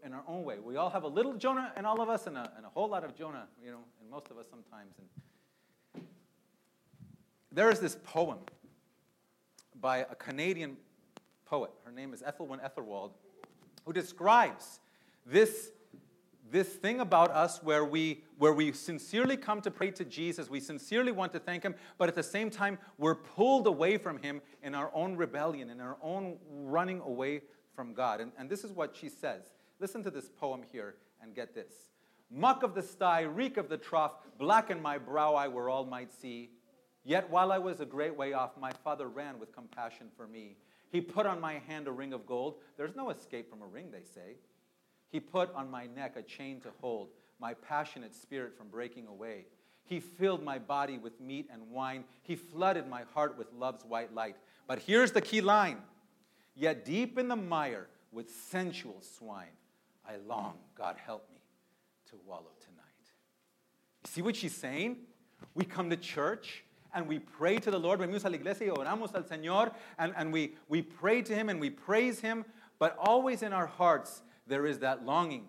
In 0.03 0.11
our 0.11 0.23
own 0.27 0.43
way. 0.43 0.57
We 0.59 0.75
all 0.75 0.89
have 0.89 1.03
a 1.03 1.07
little 1.07 1.35
Jonah 1.35 1.71
in 1.77 1.85
all 1.85 2.01
of 2.01 2.09
us 2.09 2.25
and 2.25 2.35
a, 2.35 2.51
and 2.57 2.65
a 2.65 2.69
whole 2.69 2.89
lot 2.89 3.03
of 3.03 3.15
Jonah, 3.15 3.47
you 3.63 3.69
know, 3.69 3.83
in 4.01 4.09
most 4.09 4.31
of 4.31 4.37
us 4.39 4.47
sometimes. 4.49 4.95
And 4.97 5.07
there 7.51 7.69
is 7.69 7.79
this 7.79 7.95
poem 8.03 8.39
by 9.79 9.99
a 9.99 10.15
Canadian 10.15 10.77
poet. 11.45 11.69
Her 11.85 11.91
name 11.91 12.13
is 12.13 12.23
Ethelwyn 12.23 12.59
Wetherald, 12.59 13.11
who 13.85 13.93
describes 13.93 14.79
this, 15.25 15.71
this 16.51 16.67
thing 16.69 16.99
about 16.99 17.31
us 17.31 17.61
where 17.63 17.83
we, 17.85 18.23
where 18.37 18.53
we 18.53 18.71
sincerely 18.71 19.37
come 19.37 19.61
to 19.61 19.71
pray 19.71 19.91
to 19.91 20.05
Jesus, 20.05 20.49
we 20.49 20.59
sincerely 20.59 21.11
want 21.11 21.31
to 21.33 21.39
thank 21.39 21.63
Him, 21.63 21.75
but 21.97 22.07
at 22.07 22.15
the 22.15 22.23
same 22.23 22.49
time, 22.49 22.77
we're 22.97 23.15
pulled 23.15 23.67
away 23.67 23.97
from 23.97 24.17
Him 24.17 24.41
in 24.63 24.75
our 24.75 24.91
own 24.93 25.15
rebellion, 25.15 25.69
in 25.69 25.81
our 25.81 25.97
own 26.01 26.37
running 26.49 27.01
away 27.01 27.41
from 27.75 27.93
God. 27.93 28.21
And, 28.21 28.31
and 28.37 28.49
this 28.49 28.63
is 28.63 28.71
what 28.71 28.95
she 28.95 29.09
says. 29.09 29.43
Listen 29.79 30.03
to 30.03 30.09
this 30.09 30.29
poem 30.29 30.61
here 30.71 30.95
and 31.21 31.35
get 31.35 31.53
this. 31.53 31.73
Muck 32.29 32.63
of 32.63 32.75
the 32.75 32.81
sty, 32.81 33.21
reek 33.21 33.57
of 33.57 33.69
the 33.69 33.77
trough, 33.77 34.13
blacken 34.37 34.81
my 34.81 34.97
brow 34.97 35.35
I 35.35 35.47
where 35.47 35.69
all 35.69 35.85
might 35.85 36.11
see. 36.11 36.49
Yet 37.03 37.29
while 37.29 37.51
I 37.51 37.57
was 37.57 37.79
a 37.79 37.85
great 37.85 38.17
way 38.17 38.33
off, 38.33 38.57
my 38.59 38.71
father 38.83 39.07
ran 39.07 39.39
with 39.39 39.53
compassion 39.53 40.07
for 40.17 40.27
me. 40.27 40.57
He 40.89 40.99
put 40.99 41.25
on 41.25 41.39
my 41.39 41.59
hand 41.67 41.87
a 41.87 41.91
ring 41.91 42.13
of 42.13 42.25
gold. 42.25 42.55
There's 42.75 42.95
no 42.95 43.09
escape 43.09 43.49
from 43.49 43.61
a 43.61 43.65
ring, 43.65 43.91
they 43.91 44.03
say. 44.03 44.35
He 45.09 45.19
put 45.19 45.53
on 45.53 45.71
my 45.71 45.87
neck 45.87 46.15
a 46.15 46.21
chain 46.21 46.59
to 46.61 46.69
hold 46.81 47.09
my 47.39 47.53
passionate 47.53 48.15
spirit 48.15 48.57
from 48.57 48.67
breaking 48.67 49.07
away. 49.07 49.45
He 49.85 49.99
filled 49.99 50.43
my 50.43 50.59
body 50.59 50.97
with 50.97 51.19
meat 51.21 51.47
and 51.51 51.69
wine. 51.71 52.03
He 52.23 52.35
flooded 52.35 52.87
my 52.87 53.03
heart 53.13 53.37
with 53.37 53.47
love's 53.53 53.85
white 53.85 54.13
light. 54.13 54.35
But 54.67 54.79
here's 54.79 55.11
the 55.11 55.21
key 55.21 55.41
line 55.41 55.77
Yet 56.55 56.85
deep 56.85 57.19
in 57.19 57.27
the 57.27 57.35
mire 57.35 57.87
with 58.11 58.31
sensual 58.49 58.99
swine, 59.01 59.55
I 60.07 60.15
long, 60.27 60.55
God 60.75 60.95
help 60.97 61.29
me, 61.31 61.39
to 62.09 62.17
wallow 62.25 62.51
tonight. 62.59 62.83
You 64.03 64.11
see 64.11 64.21
what 64.23 64.35
she's 64.35 64.55
saying? 64.55 64.97
We 65.53 65.65
come 65.65 65.91
to 65.91 65.97
church, 65.97 66.63
and 66.95 67.07
we 67.07 67.19
pray 67.19 67.57
to 67.59 67.69
the 67.69 67.77
Lord. 67.77 67.99
Venimos 67.99 68.25
a 68.25 68.29
la 68.29 68.35
iglesia 68.35 68.73
y 68.73 68.75
oramos 68.75 69.13
al 69.13 69.23
Señor 69.23 69.71
and, 69.99 70.13
and 70.17 70.33
we, 70.33 70.55
we 70.67 70.81
pray 70.81 71.21
to 71.21 71.35
Him 71.35 71.49
and 71.49 71.61
we 71.61 71.69
praise 71.69 72.19
Him, 72.19 72.43
but 72.79 72.97
always 72.97 73.43
in 73.43 73.53
our 73.53 73.67
hearts 73.67 74.23
there 74.47 74.65
is 74.65 74.79
that 74.79 75.05
longing, 75.05 75.45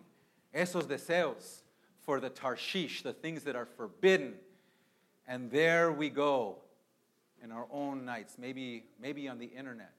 esos 0.54 0.84
deseos 0.84 1.62
for 2.02 2.20
the 2.20 2.30
Tarshish, 2.30 3.02
the 3.02 3.12
things 3.12 3.44
that 3.44 3.56
are 3.56 3.66
forbidden. 3.66 4.34
And 5.26 5.50
there 5.50 5.92
we 5.92 6.10
go 6.10 6.58
in 7.42 7.52
our 7.52 7.66
own 7.70 8.04
nights, 8.04 8.36
maybe, 8.38 8.84
maybe 9.00 9.28
on 9.28 9.38
the 9.38 9.46
internet. 9.46 9.92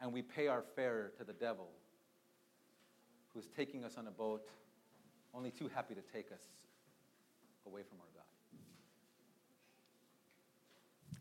And 0.00 0.12
we 0.12 0.22
pay 0.22 0.48
our 0.48 0.62
fare 0.74 1.12
to 1.18 1.24
the 1.24 1.32
devil 1.32 1.68
who's 3.34 3.48
taking 3.56 3.84
us 3.84 3.96
on 3.98 4.06
a 4.06 4.10
boat, 4.10 4.48
only 5.34 5.50
too 5.50 5.70
happy 5.74 5.94
to 5.94 6.00
take 6.12 6.32
us 6.32 6.42
away 7.66 7.82
from 7.82 7.98
our 8.00 8.06
God 8.14 8.18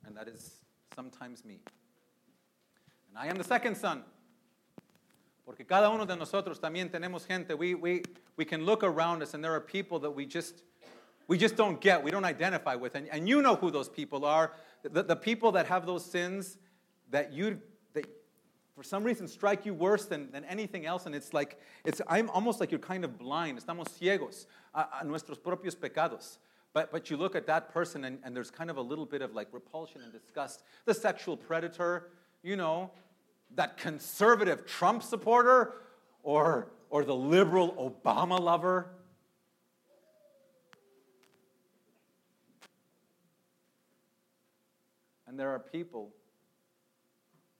and 0.07 0.15
that 0.15 0.27
is 0.27 0.61
sometimes 0.95 1.45
me. 1.45 1.59
And 3.09 3.17
I 3.17 3.27
am 3.27 3.37
the 3.37 3.43
second 3.43 3.75
son. 3.75 4.03
Porque 5.47 5.63
cada 5.65 5.89
uno 5.89 6.05
de 6.05 6.17
nosotros 6.17 6.59
también 6.59 6.91
tenemos 6.91 7.25
gente. 7.25 7.55
We, 7.55 7.73
we, 7.73 8.03
we 8.35 8.43
can 8.43 8.65
look 8.65 8.83
around 8.83 9.23
us 9.23 9.33
and 9.33 9.41
there 9.41 9.53
are 9.53 9.61
people 9.61 9.97
that 9.99 10.11
we 10.11 10.25
just, 10.25 10.61
we 11.29 11.37
just 11.37 11.55
don't 11.55 11.79
get, 11.79 12.03
we 12.03 12.11
don't 12.11 12.25
identify 12.25 12.75
with. 12.75 12.95
And, 12.95 13.07
and 13.13 13.29
you 13.29 13.41
know 13.41 13.55
who 13.55 13.71
those 13.71 13.87
people 13.87 14.25
are. 14.25 14.51
The, 14.83 15.03
the 15.03 15.15
people 15.15 15.53
that 15.53 15.65
have 15.67 15.85
those 15.85 16.03
sins 16.03 16.57
that 17.11 17.31
you, 17.31 17.61
that 17.93 18.05
for 18.75 18.83
some 18.83 19.05
reason 19.05 19.25
strike 19.25 19.65
you 19.65 19.73
worse 19.73 20.03
than, 20.03 20.29
than 20.31 20.43
anything 20.43 20.85
else. 20.85 21.05
And 21.05 21.15
it's 21.15 21.33
like, 21.33 21.57
it's, 21.85 22.01
I'm 22.09 22.29
almost 22.31 22.59
like 22.59 22.69
you're 22.69 22.79
kind 22.81 23.05
of 23.05 23.17
blind. 23.17 23.57
Estamos 23.57 23.87
ciegos 23.97 24.47
a, 24.75 24.85
a 24.99 25.05
nuestros 25.05 25.39
propios 25.39 25.77
pecados. 25.77 26.39
But, 26.73 26.91
but 26.91 27.09
you 27.09 27.15
look 27.15 27.37
at 27.37 27.47
that 27.47 27.73
person 27.73 28.03
and, 28.03 28.19
and 28.25 28.35
there's 28.35 28.51
kind 28.51 28.69
of 28.69 28.75
a 28.75 28.81
little 28.81 29.05
bit 29.05 29.21
of 29.21 29.33
like 29.33 29.47
repulsion 29.53 30.01
and 30.01 30.11
disgust. 30.11 30.63
The 30.83 30.93
sexual 30.93 31.37
predator, 31.37 32.09
you 32.43 32.57
know, 32.57 32.91
that 33.55 33.77
conservative 33.77 34.65
Trump 34.65 35.03
supporter 35.03 35.73
or, 36.23 36.71
or 36.89 37.03
the 37.03 37.15
liberal 37.15 37.93
Obama 38.05 38.39
lover. 38.39 38.89
And 45.27 45.39
there 45.39 45.49
are 45.49 45.59
people 45.59 46.13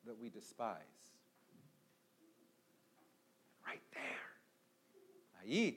that 0.05 0.17
we 0.19 0.29
despise. 0.29 0.81
Right 3.65 3.81
there. 3.93 4.01
Ahí 5.45 5.75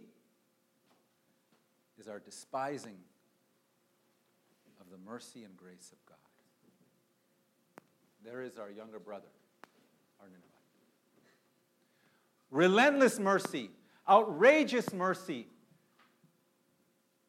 is 1.98 2.08
our 2.08 2.20
despising 2.20 2.96
of 4.80 4.90
the 4.90 4.98
mercy 4.98 5.44
and 5.44 5.56
grace 5.56 5.92
of 5.92 5.98
God. 6.06 6.16
There 8.24 8.42
is 8.42 8.58
our 8.58 8.70
younger 8.70 8.98
brother, 8.98 9.28
Relentless 12.50 13.18
mercy, 13.18 13.70
outrageous 14.08 14.92
mercy, 14.92 15.46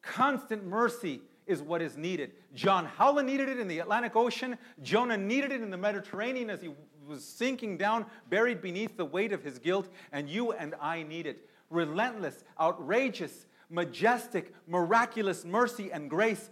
constant 0.02 0.66
mercy 0.66 1.22
is 1.46 1.62
what 1.62 1.82
is 1.82 1.96
needed. 1.96 2.32
John 2.56 2.86
Howland 2.86 3.28
needed 3.28 3.50
it 3.50 3.60
in 3.60 3.68
the 3.68 3.80
Atlantic 3.80 4.16
Ocean. 4.16 4.58
Jonah 4.82 5.18
needed 5.18 5.52
it 5.52 5.62
in 5.62 5.70
the 5.70 5.78
Mediterranean 5.78 6.50
as 6.50 6.62
he 6.62 6.72
was 7.08 7.24
sinking 7.24 7.78
down, 7.78 8.06
buried 8.30 8.62
beneath 8.62 8.98
the 8.98 9.06
weight 9.06 9.32
of 9.32 9.44
his 9.44 9.60
guilt. 9.60 9.90
And 10.12 10.30
you 10.30 10.54
and 10.54 10.76
I 10.82 11.04
need 11.04 11.28
it. 11.28 11.48
Relentless, 11.70 12.44
outrageous, 12.60 13.46
majestic, 13.70 14.54
miraculous 14.68 15.46
mercy 15.46 15.92
and 15.92 16.10
grace 16.10 16.50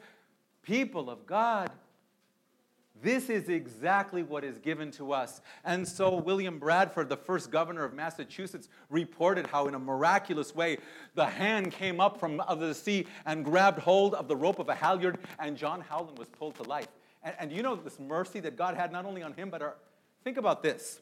people 0.61 1.09
of 1.09 1.25
God, 1.25 1.71
This 3.01 3.29
is 3.29 3.47
exactly 3.47 4.23
what 4.23 4.43
is 4.43 4.57
given 4.57 4.91
to 4.91 5.13
us. 5.13 5.41
And 5.63 5.87
so, 5.87 6.15
William 6.15 6.59
Bradford, 6.59 7.07
the 7.07 7.17
first 7.17 7.49
governor 7.49 7.85
of 7.85 7.93
Massachusetts, 7.93 8.67
reported 8.89 9.47
how, 9.47 9.67
in 9.67 9.75
a 9.75 9.79
miraculous 9.79 10.53
way, 10.53 10.77
the 11.15 11.25
hand 11.25 11.71
came 11.71 12.01
up 12.01 12.19
from 12.19 12.41
out 12.41 12.49
of 12.49 12.59
the 12.59 12.73
sea 12.73 13.07
and 13.25 13.45
grabbed 13.45 13.79
hold 13.79 14.15
of 14.15 14.27
the 14.27 14.35
rope 14.35 14.59
of 14.59 14.67
a 14.69 14.75
halyard, 14.75 15.17
and 15.39 15.55
John 15.55 15.81
Howland 15.81 16.17
was 16.17 16.27
pulled 16.27 16.55
to 16.55 16.63
life. 16.63 16.89
And, 17.23 17.35
and 17.39 17.51
you 17.51 17.63
know 17.63 17.75
this 17.75 17.99
mercy 17.99 18.39
that 18.41 18.57
God 18.57 18.75
had 18.75 18.91
not 18.91 19.05
only 19.05 19.23
on 19.23 19.33
him, 19.33 19.49
but 19.49 19.61
our, 19.61 19.75
think 20.23 20.37
about 20.37 20.61
this. 20.61 20.99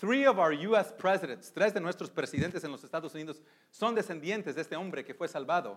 Three 0.00 0.24
of 0.24 0.40
our 0.40 0.52
U.S. 0.52 0.92
presidents, 0.98 1.50
tres 1.50 1.72
de 1.72 1.80
nuestros 1.80 2.10
presidentes 2.10 2.64
en 2.64 2.72
los 2.72 2.82
Estados 2.82 3.14
Unidos, 3.14 3.36
son 3.70 3.94
descendientes 3.94 4.54
de 4.54 4.62
este 4.62 4.74
hombre 4.74 5.04
que 5.04 5.14
fue 5.14 5.28
salvado 5.28 5.76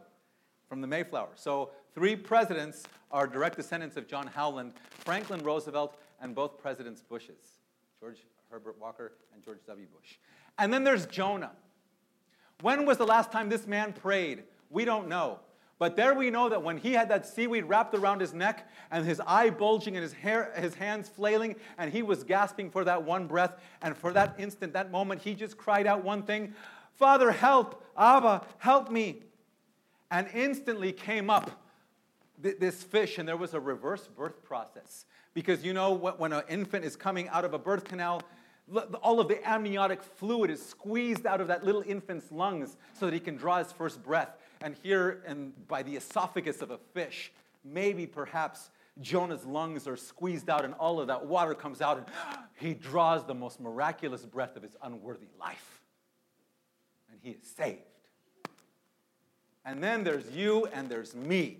from 0.67 0.81
the 0.81 0.87
Mayflower. 0.87 1.29
So, 1.35 1.69
three 1.95 2.15
presidents 2.15 2.83
are 3.09 3.25
direct 3.25 3.55
descendants 3.55 3.95
of 3.95 4.07
John 4.07 4.27
Howland 4.27 4.73
Franklin 4.91 5.41
Roosevelt 5.41 5.97
and 6.21 6.35
both 6.35 6.57
Presidents 6.57 7.01
Bushes, 7.01 7.61
George 7.99 8.19
Herbert 8.51 8.79
Walker 8.79 9.13
and 9.33 9.43
George 9.43 9.59
W. 9.65 9.87
Bush. 9.87 10.17
And 10.59 10.71
then 10.71 10.83
there's 10.83 11.05
Jonah. 11.05 11.53
When 12.61 12.85
was 12.85 12.97
the 12.97 13.05
last 13.05 13.31
time 13.31 13.49
this 13.49 13.65
man 13.65 13.93
prayed? 13.93 14.43
We 14.69 14.85
don't 14.85 15.07
know. 15.07 15.39
But 15.77 15.95
there 15.95 16.13
we 16.13 16.29
know 16.29 16.47
that 16.49 16.63
when 16.63 16.77
he 16.77 16.93
had 16.93 17.09
that 17.09 17.25
seaweed 17.25 17.65
wrapped 17.65 17.95
around 17.95 18.21
his 18.21 18.33
neck 18.33 18.69
and 18.91 19.05
his 19.05 19.21
eye 19.25 19.49
bulging 19.49 19.97
and 19.97 20.03
his, 20.03 20.13
hair, 20.13 20.53
his 20.55 20.73
hands 20.75 21.09
flailing, 21.09 21.55
and 21.77 21.91
he 21.91 22.01
was 22.01 22.23
gasping 22.23 22.69
for 22.69 22.85
that 22.85 23.03
one 23.03 23.27
breath, 23.27 23.59
and 23.81 23.97
for 23.97 24.13
that 24.13 24.35
instant, 24.37 24.71
that 24.73 24.89
moment, 24.89 25.21
he 25.21 25.33
just 25.33 25.57
cried 25.57 25.87
out 25.87 26.03
one 26.03 26.23
thing 26.23 26.53
Father, 26.93 27.31
help! 27.31 27.83
Abba, 27.97 28.45
help 28.57 28.89
me! 28.89 29.21
and 30.11 30.27
instantly 30.33 30.93
came 30.93 31.29
up 31.29 31.64
th- 32.45 32.59
this 32.59 32.83
fish, 32.83 33.17
and 33.17 33.27
there 33.27 33.37
was 33.37 33.53
a 33.53 33.59
reverse 33.59 34.07
birth 34.07 34.43
process. 34.43 35.05
Because 35.33 35.65
you 35.65 35.73
know, 35.73 35.93
when 35.93 36.31
an 36.31 36.43
infant 36.47 36.85
is 36.85 36.95
coming 36.95 37.27
out 37.29 37.43
of 37.43 37.53
a 37.53 37.59
birth 37.59 37.83
canal, 37.83 38.21
all 39.03 39.19
of 39.19 39.27
the 39.27 39.47
amniotic 39.47 40.01
fluid 40.01 40.49
is 40.49 40.63
squeezed 40.63 41.25
out 41.25 41.41
of 41.41 41.47
that 41.47 41.65
little 41.65 41.83
infant's 41.85 42.31
lungs 42.31 42.77
so 42.93 43.05
that 43.05 43.13
he 43.13 43.19
can 43.19 43.35
draw 43.35 43.57
his 43.57 43.71
first 43.71 44.01
breath. 44.01 44.37
And 44.61 44.75
here, 44.81 45.23
and 45.27 45.53
by 45.67 45.83
the 45.83 45.95
esophagus 45.95 46.61
of 46.61 46.71
a 46.71 46.77
fish, 46.93 47.31
maybe 47.63 48.07
perhaps 48.07 48.69
Jonah's 49.01 49.45
lungs 49.45 49.87
are 49.87 49.97
squeezed 49.97 50.49
out 50.49 50.63
and 50.63 50.73
all 50.75 50.99
of 50.99 51.07
that 51.07 51.25
water 51.25 51.53
comes 51.53 51.81
out, 51.81 51.97
and 51.97 52.07
he 52.55 52.73
draws 52.73 53.25
the 53.25 53.35
most 53.35 53.59
miraculous 53.59 54.25
breath 54.25 54.55
of 54.55 54.63
his 54.63 54.77
unworthy 54.81 55.27
life. 55.39 55.81
And 57.11 57.19
he 57.21 57.31
is 57.31 57.43
saved. 57.57 57.81
And 59.65 59.83
then 59.83 60.03
there's 60.03 60.31
you 60.31 60.67
and 60.67 60.87
there's 60.87 61.15
me. 61.15 61.57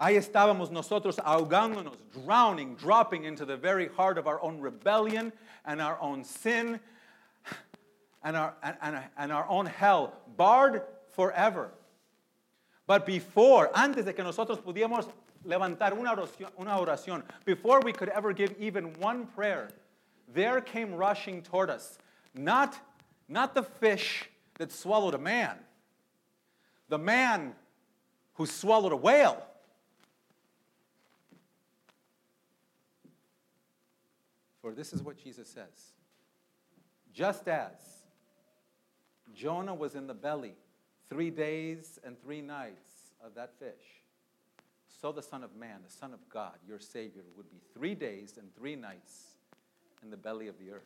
Ahí 0.00 0.16
estábamos 0.16 0.70
nosotros 0.70 1.16
ahogándonos, 1.16 1.96
drowning, 2.12 2.76
dropping 2.76 3.24
into 3.24 3.44
the 3.44 3.56
very 3.56 3.88
heart 3.88 4.16
of 4.16 4.28
our 4.28 4.40
own 4.42 4.60
rebellion 4.60 5.32
and 5.64 5.80
our 5.80 5.98
own 6.00 6.22
sin 6.22 6.78
and 8.22 8.36
our, 8.36 8.54
and, 8.62 8.76
and, 8.80 9.04
and 9.16 9.32
our 9.32 9.46
own 9.48 9.66
hell, 9.66 10.12
barred 10.36 10.82
forever. 11.14 11.70
But 12.86 13.06
before, 13.06 13.70
antes 13.74 14.04
de 14.04 14.12
que 14.12 14.22
nosotros 14.22 14.58
pudiéramos 14.58 15.08
levantar 15.44 15.98
una 15.98 16.14
oración, 16.14 16.50
una 16.58 16.78
oración, 16.78 17.22
before 17.44 17.80
we 17.80 17.92
could 17.92 18.08
ever 18.10 18.32
give 18.32 18.54
even 18.58 18.92
one 19.00 19.26
prayer, 19.26 19.68
there 20.32 20.60
came 20.60 20.94
rushing 20.94 21.42
toward 21.42 21.70
us, 21.70 21.98
not, 22.34 22.78
not 23.28 23.54
the 23.54 23.62
fish 23.62 24.28
that 24.58 24.70
swallowed 24.70 25.14
a 25.14 25.18
man, 25.18 25.56
the 26.88 26.98
man 26.98 27.54
who 28.34 28.46
swallowed 28.46 28.92
a 28.92 28.96
whale. 28.96 29.44
For 34.68 34.74
this 34.74 34.92
is 34.92 35.02
what 35.02 35.16
Jesus 35.16 35.48
says 35.48 35.94
Just 37.14 37.48
as 37.48 37.72
Jonah 39.34 39.74
was 39.74 39.94
in 39.94 40.06
the 40.06 40.12
belly 40.12 40.56
three 41.08 41.30
days 41.30 41.98
and 42.04 42.20
three 42.20 42.42
nights 42.42 43.14
of 43.24 43.34
that 43.34 43.58
fish, 43.58 44.02
so 45.00 45.10
the 45.10 45.22
Son 45.22 45.42
of 45.42 45.56
Man, 45.56 45.78
the 45.82 45.90
Son 45.90 46.12
of 46.12 46.20
God, 46.28 46.52
your 46.68 46.80
Savior, 46.80 47.22
would 47.34 47.50
be 47.50 47.62
three 47.72 47.94
days 47.94 48.36
and 48.36 48.54
three 48.54 48.76
nights 48.76 49.38
in 50.02 50.10
the 50.10 50.18
belly 50.18 50.48
of 50.48 50.58
the 50.58 50.70
earth. 50.72 50.82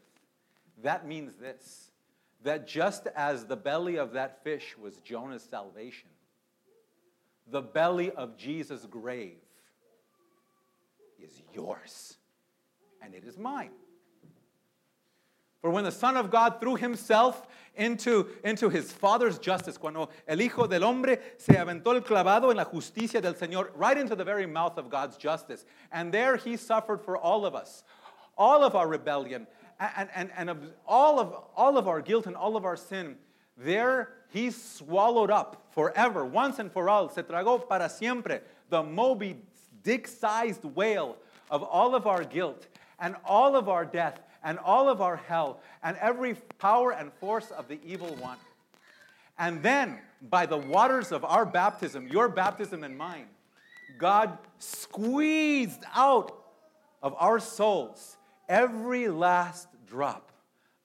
That 0.85 1.05
means 1.05 1.35
this 1.35 1.91
that 2.45 2.69
just 2.69 3.09
as 3.17 3.47
the 3.47 3.57
belly 3.57 3.97
of 3.97 4.13
that 4.13 4.45
fish 4.45 4.77
was 4.81 4.99
Jonah's 4.99 5.43
salvation, 5.43 6.11
the 7.51 7.63
belly 7.63 8.13
of 8.13 8.37
Jesus' 8.37 8.87
grave 8.87 9.39
is 11.21 11.43
yours, 11.53 12.19
and 13.03 13.15
it 13.15 13.25
is 13.25 13.37
mine. 13.37 13.71
For 15.61 15.71
when 15.71 15.85
the 15.85 15.93
Son 15.93 16.17
of 16.17 16.31
God 16.31 16.61
threw 16.61 16.75
himself 16.75 17.47
into, 17.77 18.27
into 18.43 18.69
his 18.69 18.93
Father's 18.93 19.39
justice, 19.39 19.79
cuando 19.79 20.11
el 20.27 20.39
Hijo 20.39 20.67
del 20.67 20.83
Hombre 20.83 21.19
se 21.39 21.55
aventó 21.55 21.95
el 21.95 22.01
clavado 22.01 22.51
en 22.51 22.57
la 22.57 22.65
justicia 22.65 23.21
del 23.21 23.35
Señor, 23.35 23.71
right 23.77 23.97
into 23.97 24.17
the 24.17 24.25
very 24.25 24.45
mouth 24.45 24.77
of 24.77 24.91
God's 24.91 25.17
justice. 25.17 25.65
And 25.93 26.13
there 26.13 26.37
he 26.37 26.57
suffered 26.57 27.01
for 27.01 27.17
all 27.17 27.47
of 27.47 27.55
us, 27.55 27.85
all 28.37 28.65
of 28.65 28.75
our 28.75 28.89
rebellion, 28.89 29.47
and, 29.79 30.09
and, 30.15 30.31
and 30.37 30.73
all, 30.87 31.21
of, 31.21 31.33
all 31.57 31.79
of 31.79 31.87
our 31.87 32.01
guilt 32.01 32.27
and 32.27 32.35
all 32.35 32.57
of 32.57 32.65
our 32.65 32.77
sin, 32.77 33.17
there 33.57 34.15
he 34.31 34.51
swallowed 34.51 35.31
up 35.31 35.69
forever, 35.71 36.25
once 36.25 36.59
and 36.59 36.73
for 36.73 36.89
all, 36.89 37.09
se 37.09 37.23
tragó 37.23 37.69
para 37.69 37.89
siempre, 37.89 38.41
the 38.69 38.83
Moby 38.83 39.37
Dick 39.83 40.09
sized 40.09 40.65
whale 40.65 41.17
of 41.51 41.63
all 41.63 41.95
of 41.95 42.07
our 42.07 42.25
guilt 42.25 42.67
and 43.03 43.17
all 43.27 43.57
of 43.57 43.69
our 43.69 43.85
death 43.85 44.21
and 44.43 44.59
all 44.59 44.89
of 44.89 45.03
our 45.03 45.17
hell 45.17 45.61
and 45.83 45.97
every 45.99 46.35
power 46.59 46.93
and 46.93 47.13
force 47.15 47.51
of 47.51 47.69
the 47.69 47.79
evil 47.85 48.15
one. 48.17 48.39
And 49.39 49.63
then, 49.63 49.99
by 50.31 50.47
the 50.47 50.57
waters 50.57 51.11
of 51.11 51.25
our 51.25 51.45
baptism, 51.45 52.07
your 52.07 52.29
baptism 52.29 52.85
and 52.85 52.97
mine, 52.97 53.27
God 53.99 54.39
squeezed 54.59 55.83
out 55.95 56.33
of 57.03 57.15
our 57.19 57.41
souls 57.41 58.17
every 58.49 59.09
last 59.09 59.69
drop 59.87 60.31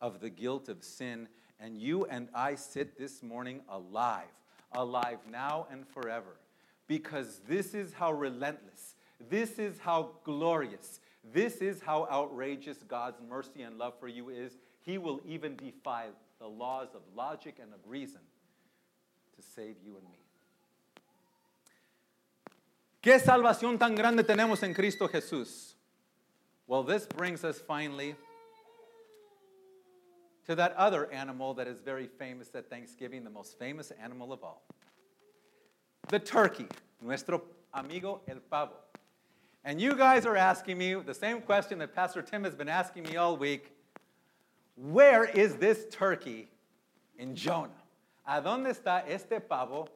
of 0.01 0.19
the 0.19 0.29
guilt 0.29 0.69
of 0.69 0.83
sin, 0.83 1.27
and 1.59 1.77
you 1.77 2.05
and 2.05 2.29
I 2.33 2.55
sit 2.55 2.97
this 2.97 3.21
morning 3.21 3.61
alive, 3.69 4.25
alive 4.71 5.19
now 5.29 5.67
and 5.71 5.87
forever, 5.87 6.39
because 6.87 7.41
this 7.47 7.73
is 7.75 7.93
how 7.93 8.11
relentless, 8.11 8.95
this 9.29 9.59
is 9.59 9.79
how 9.79 10.11
glorious, 10.23 10.99
this 11.33 11.57
is 11.57 11.81
how 11.81 12.07
outrageous 12.11 12.77
God's 12.87 13.21
mercy 13.27 13.61
and 13.61 13.77
love 13.77 13.93
for 13.99 14.07
you 14.07 14.29
is. 14.29 14.57
He 14.81 14.97
will 14.97 15.21
even 15.25 15.55
defy 15.55 16.07
the 16.39 16.47
laws 16.47 16.89
of 16.95 17.01
logic 17.15 17.57
and 17.61 17.73
of 17.73 17.79
reason 17.85 18.21
to 19.35 19.41
save 19.41 19.75
you 19.83 19.97
and 19.97 20.09
me. 20.09 20.19
¿Qué 23.01 23.19
salvación 23.19 23.77
tan 23.79 23.95
grande 23.95 24.23
tenemos 24.23 24.63
en 24.63 24.73
Cristo 24.73 25.07
Jesús? 25.07 25.73
Well, 26.67 26.83
this 26.83 27.05
brings 27.05 27.43
us 27.43 27.59
finally 27.59 28.15
to 30.45 30.55
that 30.55 30.73
other 30.75 31.11
animal 31.11 31.53
that 31.53 31.67
is 31.67 31.79
very 31.79 32.07
famous 32.07 32.49
at 32.55 32.69
Thanksgiving, 32.69 33.23
the 33.23 33.29
most 33.29 33.57
famous 33.59 33.91
animal 34.01 34.33
of 34.33 34.43
all 34.43 34.63
the 36.09 36.19
turkey, 36.19 36.67
nuestro 37.01 37.41
amigo 37.73 38.21
el 38.27 38.39
pavo. 38.49 38.73
And 39.67 39.81
you 39.81 39.95
guys 39.95 40.25
are 40.25 40.37
asking 40.37 40.77
me 40.77 40.93
the 40.93 41.13
same 41.13 41.41
question 41.41 41.79
that 41.79 41.93
Pastor 41.93 42.21
Tim 42.21 42.45
has 42.45 42.55
been 42.55 42.69
asking 42.69 43.03
me 43.03 43.17
all 43.17 43.35
week 43.35 43.73
where 44.77 45.25
is 45.25 45.55
this 45.55 45.87
turkey 45.91 46.47
in 47.19 47.35
Jonah? 47.35 47.73
¿A 48.25 48.41
dónde 48.41 48.67
está 48.67 49.03
este 49.05 49.41
pavo 49.41 49.89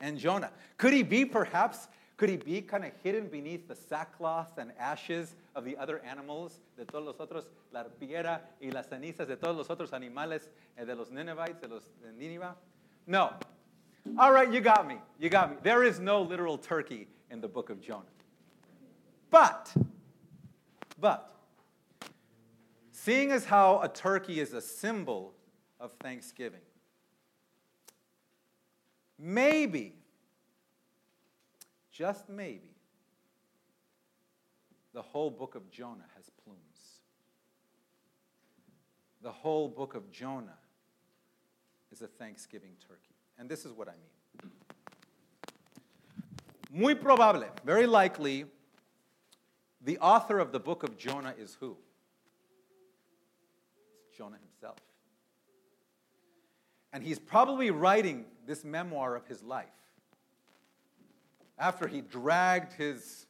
in 0.00 0.16
Jonah? 0.16 0.52
Could 0.78 0.92
he 0.92 1.02
be 1.02 1.24
perhaps 1.24 1.88
could 2.18 2.28
he 2.28 2.36
be 2.36 2.60
kind 2.60 2.84
of 2.84 2.92
hidden 3.02 3.26
beneath 3.26 3.66
the 3.66 3.74
sackcloth 3.74 4.58
and 4.58 4.70
ashes 4.78 5.34
of 5.56 5.64
the 5.64 5.76
other 5.76 6.00
animals, 6.04 6.60
de 6.78 6.84
todos 6.84 7.06
los 7.06 7.16
otros, 7.16 7.46
la 7.72 7.82
arpillera 7.82 8.42
y 8.62 8.70
las 8.70 8.86
cenizas 8.86 9.26
de 9.26 9.34
todos 9.34 9.56
los 9.56 9.66
otros 9.66 9.90
animales 9.90 10.50
eh, 10.78 10.84
de 10.84 10.94
los 10.94 11.10
Ninevites, 11.10 11.60
de 11.60 11.66
los 11.66 11.82
de 12.04 12.12
Nineveh? 12.16 12.54
No. 13.08 13.32
All 14.16 14.30
right, 14.32 14.52
you 14.52 14.60
got 14.60 14.86
me. 14.86 14.98
You 15.18 15.30
got 15.30 15.50
me. 15.50 15.56
There 15.64 15.82
is 15.82 15.98
no 15.98 16.22
literal 16.22 16.56
turkey 16.56 17.08
in 17.32 17.40
the 17.40 17.48
book 17.48 17.70
of 17.70 17.80
Jonah. 17.80 18.04
But, 19.30 19.72
but, 21.00 21.36
seeing 22.90 23.30
as 23.30 23.44
how 23.44 23.80
a 23.80 23.88
turkey 23.88 24.40
is 24.40 24.52
a 24.52 24.60
symbol 24.60 25.34
of 25.78 25.92
thanksgiving, 26.00 26.60
maybe 29.18 29.94
just 31.92 32.28
maybe, 32.28 32.74
the 34.92 35.02
whole 35.02 35.30
book 35.30 35.54
of 35.54 35.70
Jonah 35.70 36.06
has 36.16 36.30
plumes. 36.42 36.58
The 39.22 39.30
whole 39.30 39.68
book 39.68 39.94
of 39.94 40.10
Jonah 40.10 40.58
is 41.92 42.02
a 42.02 42.06
Thanksgiving 42.06 42.72
turkey. 42.88 43.14
And 43.38 43.48
this 43.48 43.64
is 43.64 43.72
what 43.72 43.88
I 43.88 43.92
mean. 43.92 44.50
Muy 46.72 46.94
probable, 46.94 47.44
very 47.64 47.86
likely, 47.86 48.46
The 49.82 49.98
author 49.98 50.38
of 50.38 50.52
the 50.52 50.60
book 50.60 50.82
of 50.82 50.98
Jonah 50.98 51.34
is 51.38 51.56
who? 51.58 51.76
It's 54.08 54.18
Jonah 54.18 54.36
himself. 54.36 54.76
And 56.92 57.02
he's 57.02 57.18
probably 57.18 57.70
writing 57.70 58.24
this 58.46 58.64
memoir 58.64 59.14
of 59.16 59.26
his 59.26 59.42
life 59.42 59.68
after 61.58 61.86
he 61.86 62.00
dragged 62.00 62.72
his 62.72 63.26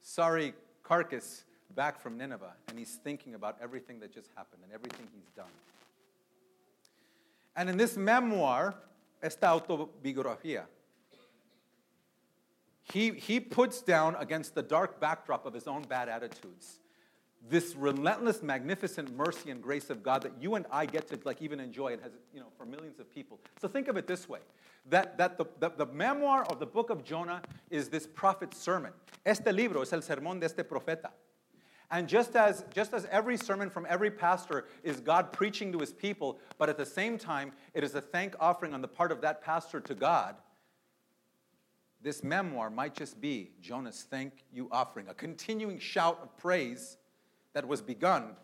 sorry 0.00 0.54
carcass 0.82 1.44
back 1.74 2.00
from 2.00 2.16
Nineveh 2.16 2.54
and 2.68 2.78
he's 2.78 2.94
thinking 3.02 3.34
about 3.34 3.56
everything 3.60 4.00
that 4.00 4.12
just 4.12 4.28
happened 4.36 4.62
and 4.62 4.72
everything 4.72 5.06
he's 5.14 5.30
done. 5.36 5.46
And 7.56 7.68
in 7.68 7.76
this 7.76 7.96
memoir, 7.96 8.74
esta 9.22 9.46
autobiografía, 9.46 10.64
he, 12.92 13.10
he 13.10 13.40
puts 13.40 13.82
down 13.82 14.16
against 14.16 14.54
the 14.54 14.62
dark 14.62 15.00
backdrop 15.00 15.46
of 15.46 15.54
his 15.54 15.66
own 15.66 15.82
bad 15.82 16.08
attitudes 16.08 16.80
this 17.48 17.74
relentless, 17.76 18.42
magnificent 18.42 19.14
mercy 19.16 19.50
and 19.50 19.62
grace 19.62 19.90
of 19.90 20.02
God 20.02 20.22
that 20.22 20.32
you 20.40 20.54
and 20.54 20.66
I 20.70 20.86
get 20.86 21.08
to 21.08 21.18
like 21.24 21.40
even 21.40 21.60
enjoy 21.60 21.92
and 21.92 22.02
has, 22.02 22.12
you 22.32 22.40
know, 22.40 22.48
for 22.56 22.66
millions 22.66 22.98
of 22.98 23.12
people. 23.12 23.40
So 23.60 23.68
think 23.68 23.88
of 23.88 23.96
it 23.96 24.06
this 24.06 24.28
way. 24.28 24.40
That, 24.90 25.18
that 25.18 25.38
the, 25.38 25.46
the, 25.60 25.70
the 25.70 25.86
memoir 25.86 26.44
of 26.44 26.58
the 26.58 26.66
book 26.66 26.90
of 26.90 27.04
Jonah 27.04 27.42
is 27.70 27.88
this 27.88 28.06
prophet's 28.06 28.58
sermon. 28.58 28.92
Este 29.24 29.52
libro 29.52 29.82
es 29.82 29.92
el 29.92 30.00
sermón 30.00 30.40
de 30.40 30.46
este 30.46 30.64
profeta. 30.64 31.10
And 31.90 32.06
just 32.06 32.36
as, 32.36 32.64
just 32.74 32.92
as 32.92 33.06
every 33.10 33.38
sermon 33.38 33.70
from 33.70 33.86
every 33.88 34.10
pastor 34.10 34.66
is 34.82 35.00
God 35.00 35.32
preaching 35.32 35.72
to 35.72 35.78
his 35.78 35.92
people, 35.92 36.38
but 36.58 36.68
at 36.68 36.76
the 36.76 36.84
same 36.84 37.16
time, 37.16 37.52
it 37.72 37.82
is 37.82 37.94
a 37.94 38.00
thank 38.00 38.34
offering 38.40 38.74
on 38.74 38.82
the 38.82 38.88
part 38.88 39.10
of 39.10 39.22
that 39.22 39.42
pastor 39.42 39.80
to 39.80 39.94
God, 39.94 40.36
this 42.02 42.22
memoir 42.22 42.70
might 42.70 42.94
just 42.94 43.20
be 43.20 43.50
Jonah's 43.60 44.06
thank 44.08 44.44
you 44.52 44.68
offering, 44.70 45.08
a 45.08 45.14
continuing 45.14 45.78
shout 45.78 46.18
of 46.22 46.36
praise 46.36 46.96
that 47.52 47.66
was 47.66 47.82
begun 47.82 48.36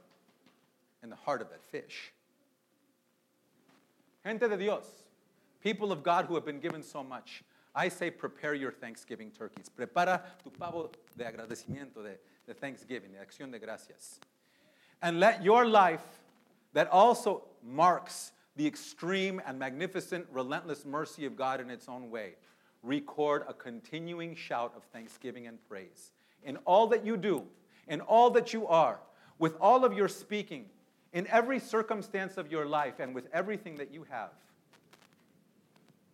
in 1.02 1.10
the 1.10 1.16
heart 1.16 1.40
of 1.40 1.50
that 1.50 1.62
fish. 1.62 2.12
Gente 4.26 4.48
de 4.48 4.56
Dios, 4.56 4.86
people 5.62 5.92
of 5.92 6.02
God 6.02 6.24
who 6.26 6.34
have 6.34 6.44
been 6.44 6.60
given 6.60 6.82
so 6.82 7.02
much, 7.02 7.44
I 7.74 7.88
say 7.88 8.10
prepare 8.10 8.54
your 8.54 8.72
Thanksgiving 8.72 9.30
turkeys. 9.30 9.68
Prepara 9.68 10.22
tu 10.42 10.50
pavo 10.50 10.90
de 11.16 11.24
agradecimiento, 11.24 12.02
de, 12.02 12.16
de 12.46 12.54
Thanksgiving, 12.54 13.12
de 13.12 13.18
acción 13.18 13.50
de 13.50 13.58
gracias. 13.58 14.20
And 15.02 15.20
let 15.20 15.42
your 15.42 15.66
life, 15.66 16.04
that 16.72 16.88
also 16.90 17.44
marks 17.62 18.32
the 18.56 18.66
extreme 18.66 19.40
and 19.46 19.58
magnificent, 19.58 20.26
relentless 20.32 20.84
mercy 20.84 21.26
of 21.26 21.36
God 21.36 21.60
in 21.60 21.68
its 21.68 21.88
own 21.88 22.10
way, 22.10 22.34
record 22.84 23.44
a 23.48 23.54
continuing 23.54 24.36
shout 24.36 24.72
of 24.76 24.84
thanksgiving 24.92 25.46
and 25.46 25.58
praise. 25.68 26.12
In 26.44 26.58
all 26.58 26.86
that 26.88 27.04
you 27.04 27.16
do, 27.16 27.44
in 27.88 28.00
all 28.02 28.30
that 28.30 28.52
you 28.52 28.66
are, 28.66 29.00
with 29.38 29.56
all 29.60 29.84
of 29.84 29.92
your 29.92 30.08
speaking, 30.08 30.66
in 31.12 31.26
every 31.28 31.58
circumstance 31.58 32.36
of 32.36 32.50
your 32.50 32.66
life, 32.66 33.00
and 33.00 33.14
with 33.14 33.26
everything 33.32 33.76
that 33.76 33.92
you 33.92 34.04
have, 34.10 34.30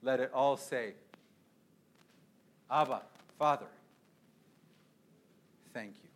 let 0.02 0.20
it 0.20 0.30
all 0.32 0.56
say, 0.56 0.94
Abba, 2.70 3.02
Father, 3.38 3.66
thank 5.74 5.94
you. 6.02 6.08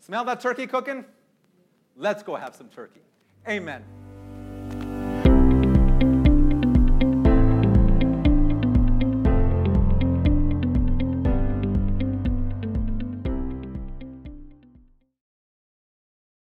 Smell 0.00 0.24
that 0.24 0.40
turkey 0.40 0.66
cooking? 0.66 1.04
Let's 1.96 2.22
go 2.22 2.36
have 2.36 2.54
some 2.54 2.68
turkey. 2.68 3.00
Amen. 3.48 3.82